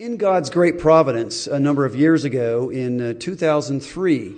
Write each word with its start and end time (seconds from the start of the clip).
In 0.00 0.16
God's 0.16 0.50
great 0.50 0.80
providence, 0.80 1.46
a 1.46 1.60
number 1.60 1.84
of 1.84 1.94
years 1.94 2.24
ago, 2.24 2.68
in 2.68 3.00
uh, 3.00 3.14
2003, 3.16 4.34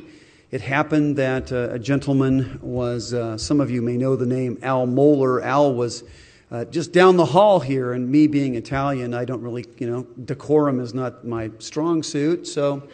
it 0.50 0.60
happened 0.60 1.16
that 1.16 1.50
uh, 1.50 1.70
a 1.70 1.78
gentleman 1.78 2.58
was, 2.60 3.14
uh, 3.14 3.38
some 3.38 3.62
of 3.62 3.70
you 3.70 3.80
may 3.80 3.96
know 3.96 4.16
the 4.16 4.26
name 4.26 4.58
Al 4.60 4.86
Mohler. 4.86 5.42
Al 5.42 5.72
was 5.72 6.04
uh, 6.50 6.66
just 6.66 6.92
down 6.92 7.16
the 7.16 7.24
hall 7.24 7.58
here, 7.58 7.94
and 7.94 8.06
me 8.06 8.26
being 8.26 8.54
Italian, 8.54 9.14
I 9.14 9.24
don't 9.24 9.40
really, 9.40 9.64
you 9.78 9.88
know, 9.88 10.02
decorum 10.26 10.78
is 10.78 10.92
not 10.92 11.26
my 11.26 11.50
strong 11.58 12.02
suit. 12.02 12.46
So 12.46 12.86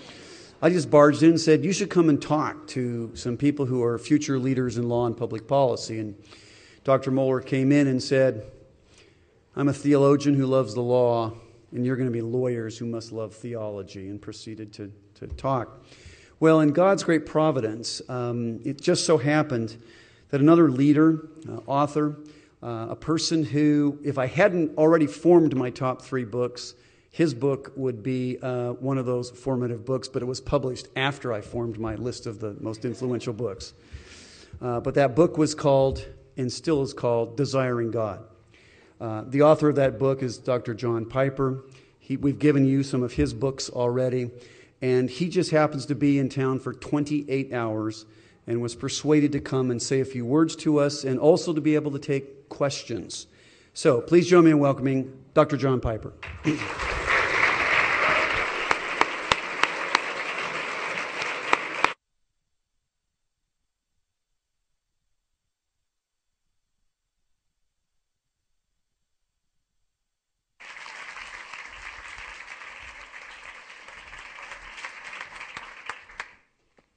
I 0.63 0.71
just 0.71 0.89
barged 0.89 1.25
in 1.25 1.31
and 1.31 1.41
said, 1.41 1.65
You 1.65 1.73
should 1.73 1.91
come 1.91 2.09
and 2.09 2.23
talk 2.23 2.69
to 2.69 3.11
some 3.17 3.37
people 3.37 3.67
who 3.67 3.83
are 3.83 3.99
future 3.99 4.39
leaders 4.39 4.79
in 4.79 4.89
law 4.89 5.07
and 5.07 5.17
public 5.17 5.49
policy. 5.49 5.99
And 5.99 6.15
Dr. 6.85 7.11
Mohler 7.11 7.45
came 7.45 7.73
in 7.73 7.89
and 7.89 8.01
said, 8.01 8.47
I'm 9.57 9.67
a 9.67 9.73
theologian 9.73 10.37
who 10.37 10.47
loves 10.47 10.75
the 10.75 10.81
law 10.81 11.33
and 11.73 11.85
you're 11.85 11.97
going 11.97 12.09
to 12.09 12.13
be 12.13 12.21
lawyers 12.21 12.79
who 12.79 12.87
must 12.87 13.13
love 13.13 13.35
theology, 13.35 14.09
and 14.09 14.21
proceeded 14.21 14.73
to, 14.75 14.93
to 15.15 15.27
talk. 15.29 15.85
Well, 16.41 16.61
in 16.61 16.73
God's 16.73 17.05
great 17.05 17.25
providence, 17.25 18.03
um, 18.09 18.61
it 18.65 18.81
just 18.81 19.07
so 19.07 19.17
happened 19.17 19.77
that 20.31 20.41
another 20.41 20.71
leader, 20.71 21.29
uh, 21.49 21.59
author, 21.67 22.17
uh, 22.63 22.89
a 22.91 22.97
person 22.97 23.45
who, 23.45 23.99
if 24.05 24.19
I 24.19 24.27
hadn't 24.27 24.77
already 24.77 25.07
formed 25.07 25.55
my 25.57 25.71
top 25.71 26.03
three 26.03 26.25
books, 26.25 26.75
his 27.11 27.35
book 27.35 27.73
would 27.77 28.03
be 28.03 28.39
uh, 28.43 28.73
one 28.73 28.99
of 28.99 29.05
those 29.05 29.31
formative 29.31 29.85
books, 29.85 30.09
but 30.09 30.23
it 30.23 30.25
was 30.25 30.41
published 30.41 30.89
after 30.97 31.33
I 31.33 31.43
formed 31.43 31.79
my 31.79 31.95
list 31.95 32.27
of 32.27 32.41
the 32.41 32.57
most 32.61 32.85
influential 32.85 33.35
books. 33.35 33.75
Uh, 34.61 34.81
but 34.81 34.95
that 34.95 35.15
book 35.15 35.37
was 35.37 35.55
called, 35.55 36.07
and 36.37 36.51
still 36.51 36.83
is 36.83 36.95
called, 36.95 37.37
Desiring 37.37 37.91
God. 37.91 38.25
Uh, 39.03 39.25
the 39.27 39.43
author 39.43 39.69
of 39.69 39.75
that 39.75 39.99
book 39.99 40.23
is 40.23 40.39
Dr. 40.39 40.75
John 40.75 41.05
Piper. 41.05 41.65
He, 41.99 42.17
we've 42.17 42.39
given 42.39 42.65
you 42.65 42.85
some 42.85 43.03
of 43.03 43.15
his 43.15 43.35
books 43.35 43.69
already, 43.69 44.31
and 44.81 45.11
he 45.11 45.29
just 45.29 45.51
happens 45.51 45.87
to 45.87 45.97
be 45.97 46.21
in 46.21 46.29
town 46.29 46.61
for 46.61 46.73
28 46.73 47.53
hours 47.53 48.07
and 48.47 48.63
was 48.63 48.77
persuaded 48.77 49.33
to 49.33 49.41
come 49.41 49.73
and 49.73 49.83
say 49.83 49.99
a 49.99 50.05
few 50.05 50.25
words 50.25 50.55
to 50.55 50.79
us 50.79 51.03
and 51.03 51.19
also 51.19 51.53
to 51.53 51.61
be 51.61 51.75
able 51.75 51.91
to 51.91 51.99
take 51.99 52.49
questions. 52.49 53.27
So 53.75 54.01
please 54.01 54.29
join 54.29 54.45
me 54.45 54.53
in 54.53 54.61
welcoming 54.61 55.13
Dr. 55.35 55.57
John 55.57 55.81
Piper. 55.81 56.13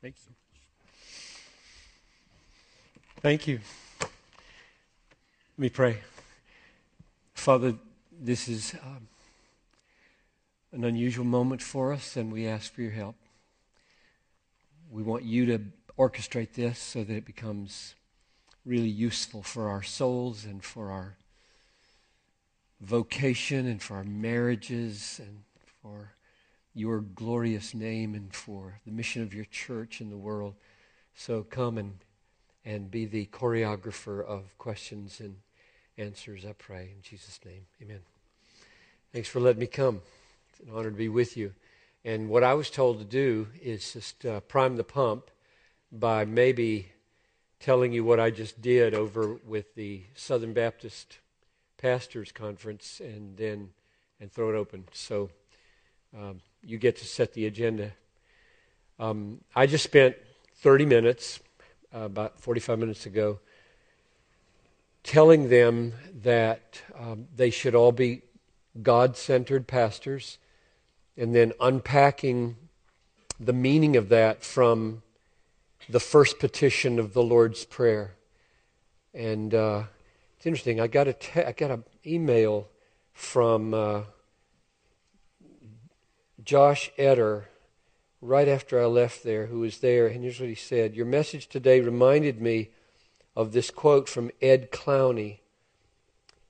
Thanks. 0.05 0.29
Thank 3.21 3.47
you. 3.47 3.59
Let 3.99 4.09
me 5.57 5.69
pray. 5.69 5.97
Father, 7.33 7.73
this 8.11 8.47
is 8.47 8.75
um, 8.83 9.07
an 10.73 10.83
unusual 10.83 11.25
moment 11.25 11.63
for 11.63 11.91
us, 11.91 12.17
and 12.17 12.31
we 12.31 12.45
ask 12.45 12.71
for 12.71 12.83
your 12.83 12.91
help. 12.91 13.15
We 14.91 15.01
want 15.01 15.23
you 15.23 15.47
to 15.47 15.61
orchestrate 15.97 16.53
this 16.53 16.77
so 16.77 17.03
that 17.03 17.11
it 17.11 17.25
becomes 17.25 17.95
really 18.63 18.87
useful 18.87 19.41
for 19.41 19.69
our 19.69 19.81
souls 19.81 20.45
and 20.45 20.63
for 20.63 20.91
our 20.91 21.15
vocation 22.79 23.65
and 23.65 23.81
for 23.81 23.95
our 23.95 24.03
marriages 24.03 25.19
and 25.19 25.39
for 25.81 26.11
your 26.75 26.99
glorious 26.99 27.73
name 27.73 28.13
and 28.13 28.33
for 28.33 28.79
the 28.85 28.91
mission 28.91 29.23
of 29.23 29.33
your 29.33 29.45
church 29.45 30.01
in 30.01 30.09
the 30.09 30.17
world. 30.17 30.53
So 31.15 31.41
come 31.41 31.77
and, 31.77 31.93
and 32.65 32.91
be 32.91 33.05
the 33.05 33.25
choreographer 33.27 34.23
of 34.23 34.55
questions 34.57 35.21
and 35.21 35.37
answers, 35.97 36.45
I 36.45 36.51
pray. 36.51 36.91
In 36.93 37.01
Jesus' 37.01 37.39
name, 37.45 37.65
amen. 37.81 38.01
Thanks 39.13 39.29
for 39.29 39.39
letting 39.39 39.61
me 39.61 39.67
come. 39.67 40.01
It's 40.51 40.59
an 40.59 40.75
honor 40.75 40.91
to 40.91 40.95
be 40.97 41.07
with 41.07 41.37
you. 41.37 41.53
And 42.03 42.29
what 42.29 42.43
I 42.43 42.53
was 42.53 42.69
told 42.69 42.99
to 42.99 43.05
do 43.05 43.47
is 43.63 43.93
just 43.93 44.25
uh, 44.25 44.41
prime 44.41 44.75
the 44.75 44.83
pump 44.83 45.31
by 45.91 46.25
maybe 46.25 46.89
telling 47.61 47.93
you 47.93 48.03
what 48.03 48.19
I 48.19 48.29
just 48.29 48.61
did 48.61 48.93
over 48.93 49.39
with 49.45 49.73
the 49.75 50.03
Southern 50.13 50.53
Baptist 50.53 51.19
Pastors 51.77 52.33
Conference 52.33 52.99
and 52.99 53.37
then 53.37 53.69
and 54.19 54.31
throw 54.31 54.49
it 54.49 54.55
open. 54.55 54.85
So 54.91 55.29
um, 56.15 56.41
you 56.65 56.77
get 56.77 56.97
to 56.97 57.05
set 57.05 57.33
the 57.33 57.45
agenda. 57.45 57.91
Um, 58.99 59.41
I 59.55 59.67
just 59.67 59.83
spent 59.83 60.15
30 60.55 60.85
minutes, 60.85 61.39
uh, 61.93 61.99
about 61.99 62.39
45 62.39 62.79
minutes 62.79 63.05
ago, 63.05 63.39
telling 65.03 65.49
them 65.49 65.93
that 66.23 66.81
um, 66.97 67.27
they 67.35 67.49
should 67.49 67.75
all 67.75 67.91
be 67.91 68.23
God 68.81 69.15
centered 69.15 69.67
pastors, 69.67 70.39
and 71.15 71.35
then 71.35 71.53
unpacking 71.61 72.55
the 73.39 73.53
meaning 73.53 73.95
of 73.95 74.09
that 74.09 74.43
from 74.43 75.03
the 75.87 75.99
first 75.99 76.39
petition 76.39 76.99
of 76.99 77.13
the 77.13 77.21
Lord's 77.21 77.63
Prayer. 77.65 78.15
And 79.13 79.53
uh, 79.53 79.83
it's 80.35 80.45
interesting. 80.45 80.79
I 80.79 80.87
got 80.87 81.07
a 81.07 81.13
te- 81.13 81.43
I 81.43 81.51
got 81.51 81.71
an 81.71 81.83
email 82.05 82.67
from 83.13 83.73
uh, 83.73 84.01
Josh 86.43 86.91
Etter 86.97 87.45
right 88.21 88.47
after 88.47 88.81
I 88.81 88.85
left 88.85 89.23
there, 89.23 89.47
who 89.47 89.59
was 89.59 89.79
there, 89.79 90.07
and 90.07 90.23
here's 90.23 90.39
what 90.39 90.49
he 90.49 90.55
said 90.55 90.95
Your 90.95 91.05
message 91.05 91.47
today 91.47 91.79
reminded 91.79 92.41
me 92.41 92.69
of 93.35 93.51
this 93.51 93.71
quote 93.71 94.09
from 94.09 94.31
Ed 94.41 94.71
Clowney. 94.71 95.39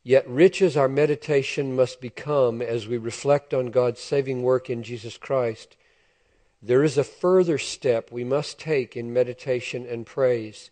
Yet, 0.04 0.28
rich 0.28 0.62
as 0.62 0.78
our 0.78 0.88
meditation 0.88 1.76
must 1.76 2.00
become 2.00 2.62
as 2.62 2.88
we 2.88 2.98
reflect 2.98 3.54
on 3.54 3.68
God's 3.72 4.00
saving 4.00 4.44
work 4.44 4.70
in 4.70 4.84
Jesus 4.84 5.18
Christ, 5.18 5.76
there 6.62 6.84
is 6.84 6.98
a 6.98 7.04
further 7.04 7.58
step 7.58 8.12
we 8.12 8.24
must 8.24 8.60
take 8.60 8.96
in 8.96 9.14
meditation 9.14 9.86
and 9.88 10.06
praise. 10.06 10.70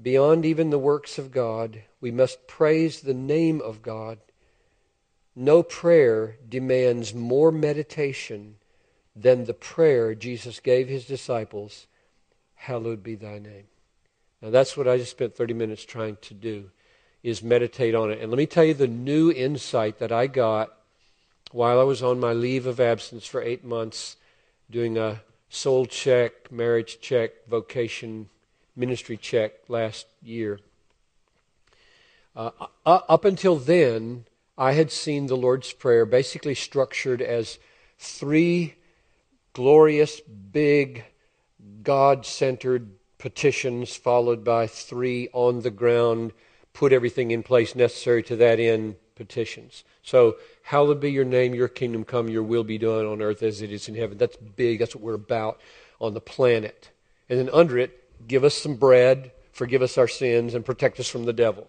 Beyond 0.00 0.46
even 0.46 0.70
the 0.70 0.78
works 0.78 1.18
of 1.18 1.30
God, 1.30 1.82
we 2.00 2.10
must 2.10 2.46
praise 2.46 3.00
the 3.00 3.14
name 3.14 3.60
of 3.60 3.82
God 3.82 4.18
no 5.34 5.62
prayer 5.62 6.36
demands 6.48 7.14
more 7.14 7.52
meditation 7.52 8.56
than 9.14 9.44
the 9.44 9.54
prayer 9.54 10.14
Jesus 10.14 10.60
gave 10.60 10.88
his 10.88 11.04
disciples 11.04 11.86
Hallowed 12.60 13.02
be 13.02 13.14
thy 13.14 13.38
name. 13.38 13.64
Now 14.42 14.50
that's 14.50 14.76
what 14.76 14.86
I 14.86 14.98
just 14.98 15.12
spent 15.12 15.34
30 15.34 15.54
minutes 15.54 15.82
trying 15.82 16.18
to 16.20 16.34
do 16.34 16.70
is 17.22 17.42
meditate 17.42 17.94
on 17.94 18.10
it. 18.10 18.20
And 18.20 18.30
let 18.30 18.36
me 18.36 18.44
tell 18.44 18.64
you 18.64 18.74
the 18.74 18.86
new 18.86 19.30
insight 19.30 19.98
that 19.98 20.12
I 20.12 20.26
got 20.26 20.70
while 21.52 21.80
I 21.80 21.84
was 21.84 22.02
on 22.02 22.20
my 22.20 22.34
leave 22.34 22.66
of 22.66 22.78
absence 22.78 23.24
for 23.26 23.40
8 23.40 23.64
months 23.64 24.16
doing 24.70 24.98
a 24.98 25.22
soul 25.48 25.86
check, 25.86 26.52
marriage 26.52 27.00
check, 27.00 27.46
vocation 27.48 28.28
ministry 28.76 29.16
check 29.16 29.52
last 29.68 30.06
year. 30.22 30.60
Uh, 32.36 32.50
up 32.84 33.24
until 33.24 33.56
then, 33.56 34.26
I 34.60 34.72
had 34.72 34.92
seen 34.92 35.26
the 35.26 35.38
Lord's 35.38 35.72
Prayer 35.72 36.04
basically 36.04 36.54
structured 36.54 37.22
as 37.22 37.58
three 37.98 38.74
glorious, 39.54 40.20
big, 40.20 41.02
God 41.82 42.26
centered 42.26 42.90
petitions, 43.16 43.96
followed 43.96 44.44
by 44.44 44.66
three 44.66 45.30
on 45.32 45.62
the 45.62 45.70
ground, 45.70 46.34
put 46.74 46.92
everything 46.92 47.30
in 47.30 47.42
place 47.42 47.74
necessary 47.74 48.22
to 48.24 48.36
that 48.36 48.60
end 48.60 48.96
petitions. 49.14 49.82
So, 50.02 50.36
hallowed 50.64 51.00
be 51.00 51.10
your 51.10 51.24
name, 51.24 51.54
your 51.54 51.68
kingdom 51.68 52.04
come, 52.04 52.28
your 52.28 52.42
will 52.42 52.64
be 52.64 52.76
done 52.76 53.06
on 53.06 53.22
earth 53.22 53.42
as 53.42 53.62
it 53.62 53.72
is 53.72 53.88
in 53.88 53.94
heaven. 53.94 54.18
That's 54.18 54.36
big. 54.36 54.78
That's 54.78 54.94
what 54.94 55.02
we're 55.02 55.14
about 55.14 55.58
on 56.02 56.12
the 56.12 56.20
planet. 56.20 56.90
And 57.30 57.38
then 57.38 57.48
under 57.54 57.78
it, 57.78 58.28
give 58.28 58.44
us 58.44 58.56
some 58.56 58.76
bread, 58.76 59.32
forgive 59.52 59.80
us 59.80 59.96
our 59.96 60.08
sins, 60.08 60.52
and 60.52 60.66
protect 60.66 61.00
us 61.00 61.08
from 61.08 61.24
the 61.24 61.32
devil. 61.32 61.66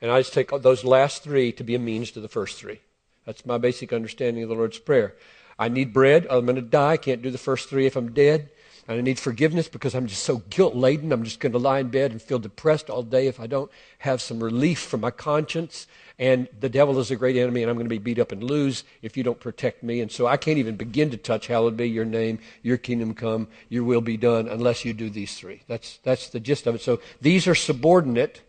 And 0.00 0.10
I 0.10 0.20
just 0.20 0.32
take 0.32 0.50
those 0.50 0.84
last 0.84 1.22
three 1.22 1.52
to 1.52 1.64
be 1.64 1.74
a 1.74 1.78
means 1.78 2.10
to 2.12 2.20
the 2.20 2.28
first 2.28 2.58
three. 2.58 2.80
That's 3.26 3.44
my 3.44 3.58
basic 3.58 3.92
understanding 3.92 4.42
of 4.42 4.48
the 4.48 4.54
Lord's 4.54 4.78
Prayer. 4.78 5.14
I 5.58 5.68
need 5.68 5.92
bread. 5.92 6.26
I'm 6.30 6.46
going 6.46 6.56
to 6.56 6.62
die. 6.62 6.92
I 6.92 6.96
can't 6.96 7.22
do 7.22 7.30
the 7.30 7.38
first 7.38 7.68
three 7.68 7.86
if 7.86 7.96
I'm 7.96 8.12
dead. 8.12 8.48
And 8.88 8.98
I 8.98 9.02
need 9.02 9.20
forgiveness 9.20 9.68
because 9.68 9.94
I'm 9.94 10.06
just 10.06 10.24
so 10.24 10.38
guilt 10.50 10.74
laden. 10.74 11.12
I'm 11.12 11.22
just 11.22 11.38
going 11.38 11.52
to 11.52 11.58
lie 11.58 11.80
in 11.80 11.90
bed 11.90 12.12
and 12.12 12.20
feel 12.20 12.38
depressed 12.38 12.88
all 12.88 13.02
day 13.02 13.26
if 13.26 13.38
I 13.38 13.46
don't 13.46 13.70
have 13.98 14.22
some 14.22 14.42
relief 14.42 14.80
from 14.80 15.02
my 15.02 15.10
conscience. 15.10 15.86
And 16.18 16.48
the 16.58 16.70
devil 16.70 16.98
is 16.98 17.10
a 17.10 17.16
great 17.16 17.36
enemy, 17.36 17.62
and 17.62 17.70
I'm 17.70 17.76
going 17.76 17.86
to 17.86 17.90
be 17.90 17.98
beat 17.98 18.18
up 18.18 18.32
and 18.32 18.42
lose 18.42 18.84
if 19.00 19.16
you 19.16 19.22
don't 19.22 19.38
protect 19.38 19.82
me. 19.82 20.00
And 20.00 20.10
so 20.10 20.26
I 20.26 20.38
can't 20.38 20.58
even 20.58 20.76
begin 20.76 21.10
to 21.10 21.16
touch, 21.16 21.46
Hallowed 21.46 21.76
be 21.76 21.88
your 21.88 22.04
name, 22.04 22.40
your 22.62 22.78
kingdom 22.78 23.14
come, 23.14 23.48
your 23.68 23.84
will 23.84 24.00
be 24.00 24.16
done, 24.16 24.48
unless 24.48 24.84
you 24.84 24.92
do 24.92 25.08
these 25.08 25.34
three. 25.34 25.62
That's, 25.68 25.98
that's 26.02 26.28
the 26.28 26.40
gist 26.40 26.66
of 26.66 26.74
it. 26.74 26.80
So 26.80 27.00
these 27.20 27.46
are 27.46 27.54
subordinate 27.54 28.40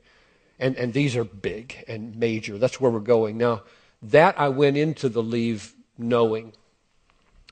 and, 0.61 0.77
and 0.77 0.93
these 0.93 1.17
are 1.17 1.23
big 1.23 1.83
and 1.87 2.15
major. 2.15 2.57
That's 2.57 2.79
where 2.79 2.91
we're 2.91 2.99
going. 2.99 3.37
Now, 3.37 3.63
that 4.03 4.39
I 4.39 4.47
went 4.49 4.77
into 4.77 5.09
the 5.09 5.23
leave 5.23 5.73
knowing. 5.97 6.53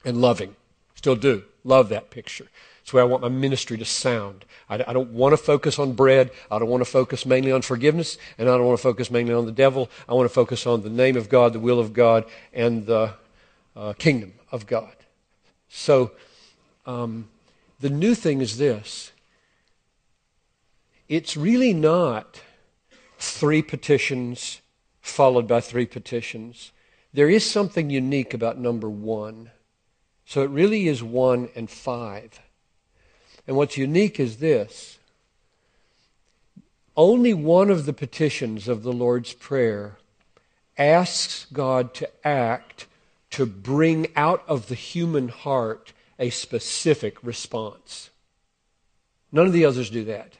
and 0.06 0.22
loving. 0.22 0.56
Still 0.96 1.16
do. 1.16 1.44
Love 1.64 1.90
that 1.90 2.10
picture. 2.10 2.48
That's 2.82 2.94
where 2.94 3.04
I 3.04 3.06
want 3.06 3.22
my 3.22 3.30
ministry 3.30 3.78
to 3.78 3.86
sound. 3.86 4.46
I, 4.70 4.84
I 4.88 4.94
don't 4.94 5.12
want 5.12 5.34
to 5.34 5.38
focus 5.38 5.80
on 5.80 5.94
bread. 5.94 6.32
I 6.50 6.60
don't 6.60 6.70
want 6.70 6.82
to 6.82 6.90
focus 6.90 7.26
mainly 7.26 7.52
on 7.52 7.62
forgiveness, 7.64 8.18
and 8.38 8.48
I 8.48 8.56
don't 8.56 8.66
want 8.66 8.78
to 8.78 8.84
focus 8.84 9.12
mainly 9.12 9.34
on 9.34 9.46
the 9.46 9.52
devil. 9.52 9.90
I 10.08 10.14
want 10.14 10.30
to 10.30 10.34
focus 10.34 10.66
on 10.66 10.84
the 10.84 10.90
name 10.90 11.18
of 11.18 11.30
God, 11.30 11.54
the 11.54 11.60
will 11.60 11.80
of 11.80 11.94
God, 11.94 12.26
and 12.54 12.86
the 12.86 13.14
uh, 13.76 13.94
kingdom 13.94 14.34
of 14.52 14.68
God. 14.68 14.96
So, 15.68 16.12
um, 16.86 17.28
the 17.80 17.90
new 17.90 18.16
thing 18.16 18.42
is 18.42 18.58
this 18.58 19.12
it's 21.08 21.36
really 21.36 21.74
not 21.74 22.42
three 23.19 23.62
petitions 23.62 24.62
followed 25.01 25.48
by 25.48 25.62
three 25.62 25.86
petitions. 25.86 26.71
There 27.13 27.30
is 27.30 27.50
something 27.50 27.89
unique 27.89 28.33
about 28.33 28.57
number 28.57 28.89
one. 28.89 29.51
So 30.25 30.42
it 30.42 30.50
really 30.50 30.88
is 30.88 31.04
one 31.04 31.50
and 31.56 31.69
five. 31.69 32.39
And 33.48 33.57
what's 33.57 33.77
unique 33.77 34.19
is 34.19 34.38
this 34.38 35.00
only 36.95 37.33
one 37.33 37.69
of 37.69 37.86
the 37.86 37.94
petitions 37.94 38.68
of 38.68 38.83
the 38.83 38.94
Lord's 38.94 39.33
Prayer 39.33 39.98
asks 40.77 41.45
God 41.51 41.94
to 41.95 42.10
act 42.27 42.88
to 43.31 43.45
bring 43.45 44.07
out 44.16 44.44
of 44.48 44.68
the 44.68 44.75
human 44.75 45.30
heart 45.30 45.94
a 46.18 46.30
specific 46.30 47.24
response. 47.24 48.10
None 49.31 49.48
of 49.48 49.54
the 49.54 49.66
others 49.66 49.89
do 49.89 50.04
that. 50.06 50.33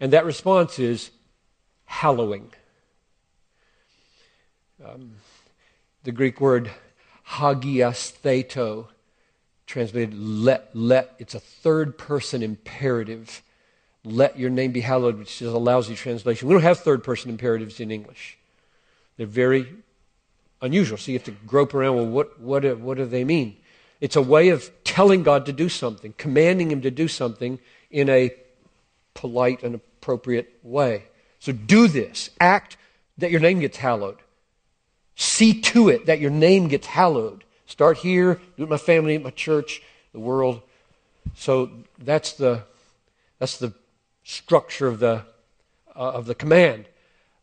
And 0.00 0.12
that 0.12 0.24
response 0.24 0.78
is 0.78 1.10
hallowing. 1.86 2.50
Um, 4.84 5.12
the 6.02 6.12
Greek 6.12 6.40
word 6.40 6.70
hagiastheto, 7.30 8.88
translated 9.66 10.14
let, 10.18 10.74
let, 10.74 11.14
it's 11.18 11.34
a 11.34 11.40
third 11.40 11.96
person 11.96 12.42
imperative. 12.42 13.42
Let 14.04 14.38
your 14.38 14.50
name 14.50 14.72
be 14.72 14.82
hallowed, 14.82 15.18
which 15.18 15.40
is 15.40 15.52
a 15.52 15.58
lousy 15.58 15.94
translation. 15.94 16.46
We 16.48 16.54
don't 16.54 16.62
have 16.62 16.80
third 16.80 17.02
person 17.02 17.30
imperatives 17.30 17.80
in 17.80 17.90
English. 17.90 18.36
They're 19.16 19.26
very 19.26 19.72
unusual. 20.60 20.98
So 20.98 21.12
you 21.12 21.18
have 21.18 21.24
to 21.24 21.36
grope 21.46 21.74
around, 21.74 21.96
well, 21.96 22.06
what, 22.06 22.40
what, 22.40 22.78
what 22.78 22.98
do 22.98 23.06
they 23.06 23.24
mean? 23.24 23.56
It's 24.00 24.16
a 24.16 24.22
way 24.22 24.50
of 24.50 24.70
telling 24.84 25.22
God 25.22 25.46
to 25.46 25.52
do 25.52 25.68
something, 25.68 26.14
commanding 26.18 26.70
Him 26.70 26.82
to 26.82 26.90
do 26.90 27.08
something 27.08 27.58
in 27.90 28.10
a 28.10 28.32
polite 29.14 29.62
and 29.62 29.74
appropriate 29.74 30.58
way. 30.62 31.04
So 31.44 31.52
do 31.52 31.88
this. 31.88 32.30
Act 32.40 32.78
that 33.18 33.30
your 33.30 33.38
name 33.38 33.60
gets 33.60 33.76
hallowed. 33.76 34.16
See 35.14 35.60
to 35.60 35.90
it 35.90 36.06
that 36.06 36.18
your 36.18 36.30
name 36.30 36.68
gets 36.68 36.86
hallowed. 36.86 37.44
Start 37.66 37.98
here, 37.98 38.36
do 38.36 38.40
it 38.40 38.60
with 38.60 38.70
my 38.70 38.78
family, 38.78 39.18
my 39.18 39.28
church, 39.28 39.82
the 40.14 40.20
world. 40.20 40.62
So 41.34 41.70
that's 41.98 42.32
the, 42.32 42.62
that's 43.38 43.58
the 43.58 43.74
structure 44.22 44.86
of 44.86 45.00
the, 45.00 45.26
uh, 45.94 46.12
of 46.12 46.24
the 46.24 46.34
command. 46.34 46.86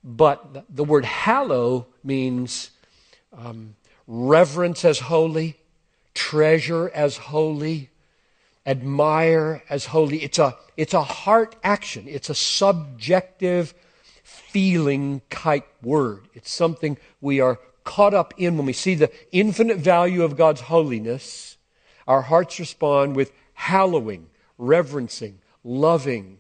But 0.03 0.65
the 0.75 0.83
word 0.83 1.05
hallow 1.05 1.85
means 2.03 2.71
um, 3.37 3.75
reverence 4.07 4.83
as 4.83 4.97
holy, 4.97 5.59
treasure 6.15 6.89
as 6.89 7.17
holy, 7.17 7.91
admire 8.65 9.63
as 9.69 9.85
holy. 9.85 10.23
It's 10.23 10.39
a, 10.39 10.57
it's 10.75 10.95
a 10.95 11.03
heart 11.03 11.55
action, 11.63 12.05
it's 12.07 12.31
a 12.31 12.35
subjective 12.35 13.75
feeling 14.51 15.21
type 15.29 15.67
word. 15.81 16.27
It's 16.33 16.51
something 16.51 16.97
we 17.21 17.39
are 17.39 17.59
caught 17.83 18.13
up 18.13 18.33
in 18.37 18.57
when 18.57 18.65
we 18.65 18.73
see 18.73 18.95
the 18.95 19.11
infinite 19.31 19.77
value 19.77 20.23
of 20.23 20.37
God's 20.37 20.61
holiness. 20.61 21.57
Our 22.07 22.23
hearts 22.23 22.59
respond 22.59 23.15
with 23.15 23.31
hallowing, 23.53 24.27
reverencing, 24.57 25.39
loving, 25.63 26.39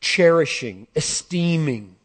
cherishing, 0.00 0.86
esteeming, 0.94 1.96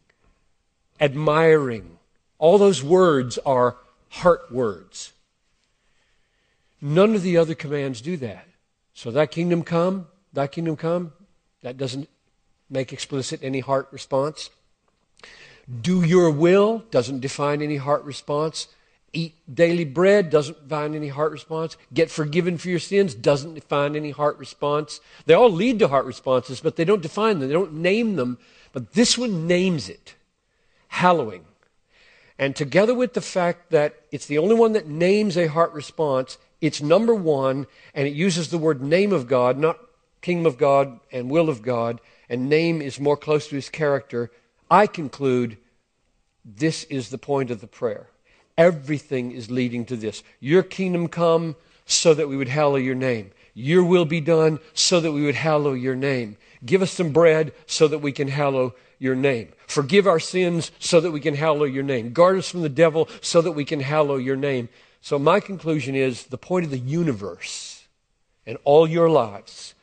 admiring. 1.00 1.98
All 2.38 2.58
those 2.58 2.82
words 2.82 3.38
are 3.38 3.76
heart 4.08 4.50
words. 4.50 5.12
None 6.80 7.14
of 7.14 7.22
the 7.22 7.36
other 7.36 7.54
commands 7.54 8.00
do 8.00 8.16
that. 8.18 8.46
So, 8.92 9.10
that 9.10 9.30
kingdom 9.30 9.62
come, 9.62 10.06
that 10.32 10.52
kingdom 10.52 10.76
come, 10.76 11.12
that 11.62 11.76
doesn't 11.76 12.08
make 12.68 12.92
explicit 12.92 13.40
any 13.42 13.60
heart 13.60 13.88
response. 13.90 14.50
Do 15.80 16.02
your 16.02 16.30
will 16.30 16.84
doesn't 16.90 17.20
define 17.20 17.62
any 17.62 17.76
heart 17.76 18.04
response. 18.04 18.68
Eat 19.12 19.34
daily 19.52 19.84
bread 19.84 20.28
doesn't 20.28 20.64
define 20.64 20.94
any 20.94 21.08
heart 21.08 21.32
response. 21.32 21.76
Get 21.92 22.10
forgiven 22.10 22.58
for 22.58 22.68
your 22.68 22.80
sins 22.80 23.14
doesn't 23.14 23.54
define 23.54 23.96
any 23.96 24.10
heart 24.10 24.38
response. 24.38 25.00
They 25.26 25.34
all 25.34 25.50
lead 25.50 25.78
to 25.78 25.88
heart 25.88 26.04
responses, 26.04 26.60
but 26.60 26.76
they 26.76 26.84
don't 26.84 27.02
define 27.02 27.38
them. 27.38 27.48
They 27.48 27.54
don't 27.54 27.74
name 27.74 28.16
them. 28.16 28.38
But 28.72 28.92
this 28.92 29.16
one 29.16 29.46
names 29.46 29.88
it 29.88 30.16
hallowing. 30.88 31.44
And 32.38 32.54
together 32.54 32.94
with 32.94 33.14
the 33.14 33.20
fact 33.20 33.70
that 33.70 33.94
it's 34.10 34.26
the 34.26 34.38
only 34.38 34.54
one 34.54 34.72
that 34.72 34.88
names 34.88 35.36
a 35.36 35.46
heart 35.46 35.72
response, 35.72 36.38
it's 36.60 36.82
number 36.82 37.14
one, 37.14 37.66
and 37.94 38.06
it 38.08 38.14
uses 38.14 38.50
the 38.50 38.58
word 38.58 38.82
name 38.82 39.12
of 39.12 39.28
God, 39.28 39.58
not 39.58 39.78
kingdom 40.20 40.46
of 40.46 40.58
God 40.58 40.98
and 41.12 41.30
will 41.30 41.48
of 41.48 41.62
God, 41.62 42.00
and 42.28 42.48
name 42.48 42.82
is 42.82 42.98
more 42.98 43.16
close 43.16 43.48
to 43.48 43.56
his 43.56 43.68
character 43.68 44.30
I 44.74 44.88
conclude 44.88 45.56
this 46.44 46.82
is 46.84 47.10
the 47.10 47.16
point 47.16 47.52
of 47.52 47.60
the 47.60 47.68
prayer. 47.68 48.08
Everything 48.58 49.30
is 49.30 49.48
leading 49.48 49.84
to 49.84 49.94
this. 49.94 50.24
Your 50.40 50.64
kingdom 50.64 51.06
come 51.06 51.54
so 51.86 52.12
that 52.12 52.28
we 52.28 52.36
would 52.36 52.48
hallow 52.48 52.74
your 52.74 52.96
name. 52.96 53.30
Your 53.54 53.84
will 53.84 54.04
be 54.04 54.20
done 54.20 54.58
so 54.72 54.98
that 54.98 55.12
we 55.12 55.22
would 55.22 55.36
hallow 55.36 55.74
your 55.74 55.94
name. 55.94 56.38
Give 56.66 56.82
us 56.82 56.90
some 56.90 57.12
bread 57.12 57.52
so 57.66 57.86
that 57.86 58.00
we 58.00 58.10
can 58.10 58.26
hallow 58.26 58.74
your 58.98 59.14
name. 59.14 59.52
Forgive 59.68 60.08
our 60.08 60.18
sins 60.18 60.72
so 60.80 61.00
that 61.00 61.12
we 61.12 61.20
can 61.20 61.36
hallow 61.36 61.66
your 61.66 61.84
name. 61.84 62.12
Guard 62.12 62.38
us 62.38 62.50
from 62.50 62.62
the 62.62 62.68
devil 62.68 63.08
so 63.20 63.40
that 63.42 63.52
we 63.52 63.64
can 63.64 63.78
hallow 63.78 64.16
your 64.16 64.34
name. 64.34 64.68
So, 65.00 65.20
my 65.20 65.38
conclusion 65.38 65.94
is 65.94 66.24
the 66.24 66.38
point 66.38 66.64
of 66.64 66.72
the 66.72 66.78
universe 66.78 67.86
and 68.44 68.58
all 68.64 68.88
your 68.88 69.08
lives 69.08 69.74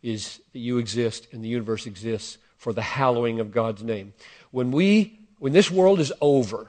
is 0.00 0.38
that 0.52 0.60
you 0.60 0.78
exist 0.78 1.26
and 1.32 1.42
the 1.42 1.48
universe 1.48 1.86
exists 1.86 2.38
for 2.62 2.72
the 2.72 2.80
hallowing 2.80 3.40
of 3.40 3.50
God's 3.50 3.82
name. 3.82 4.12
When 4.52 4.70
we 4.70 5.18
when 5.40 5.52
this 5.52 5.68
world 5.68 5.98
is 5.98 6.12
over 6.20 6.68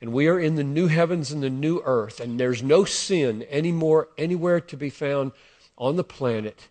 and 0.00 0.12
we 0.12 0.26
are 0.26 0.40
in 0.40 0.56
the 0.56 0.64
new 0.64 0.88
heavens 0.88 1.30
and 1.30 1.40
the 1.40 1.48
new 1.48 1.80
earth 1.84 2.18
and 2.18 2.40
there's 2.40 2.60
no 2.60 2.84
sin 2.84 3.46
anymore 3.48 4.08
anywhere 4.18 4.60
to 4.60 4.76
be 4.76 4.90
found 4.90 5.30
on 5.76 5.94
the 5.94 6.02
planet, 6.02 6.66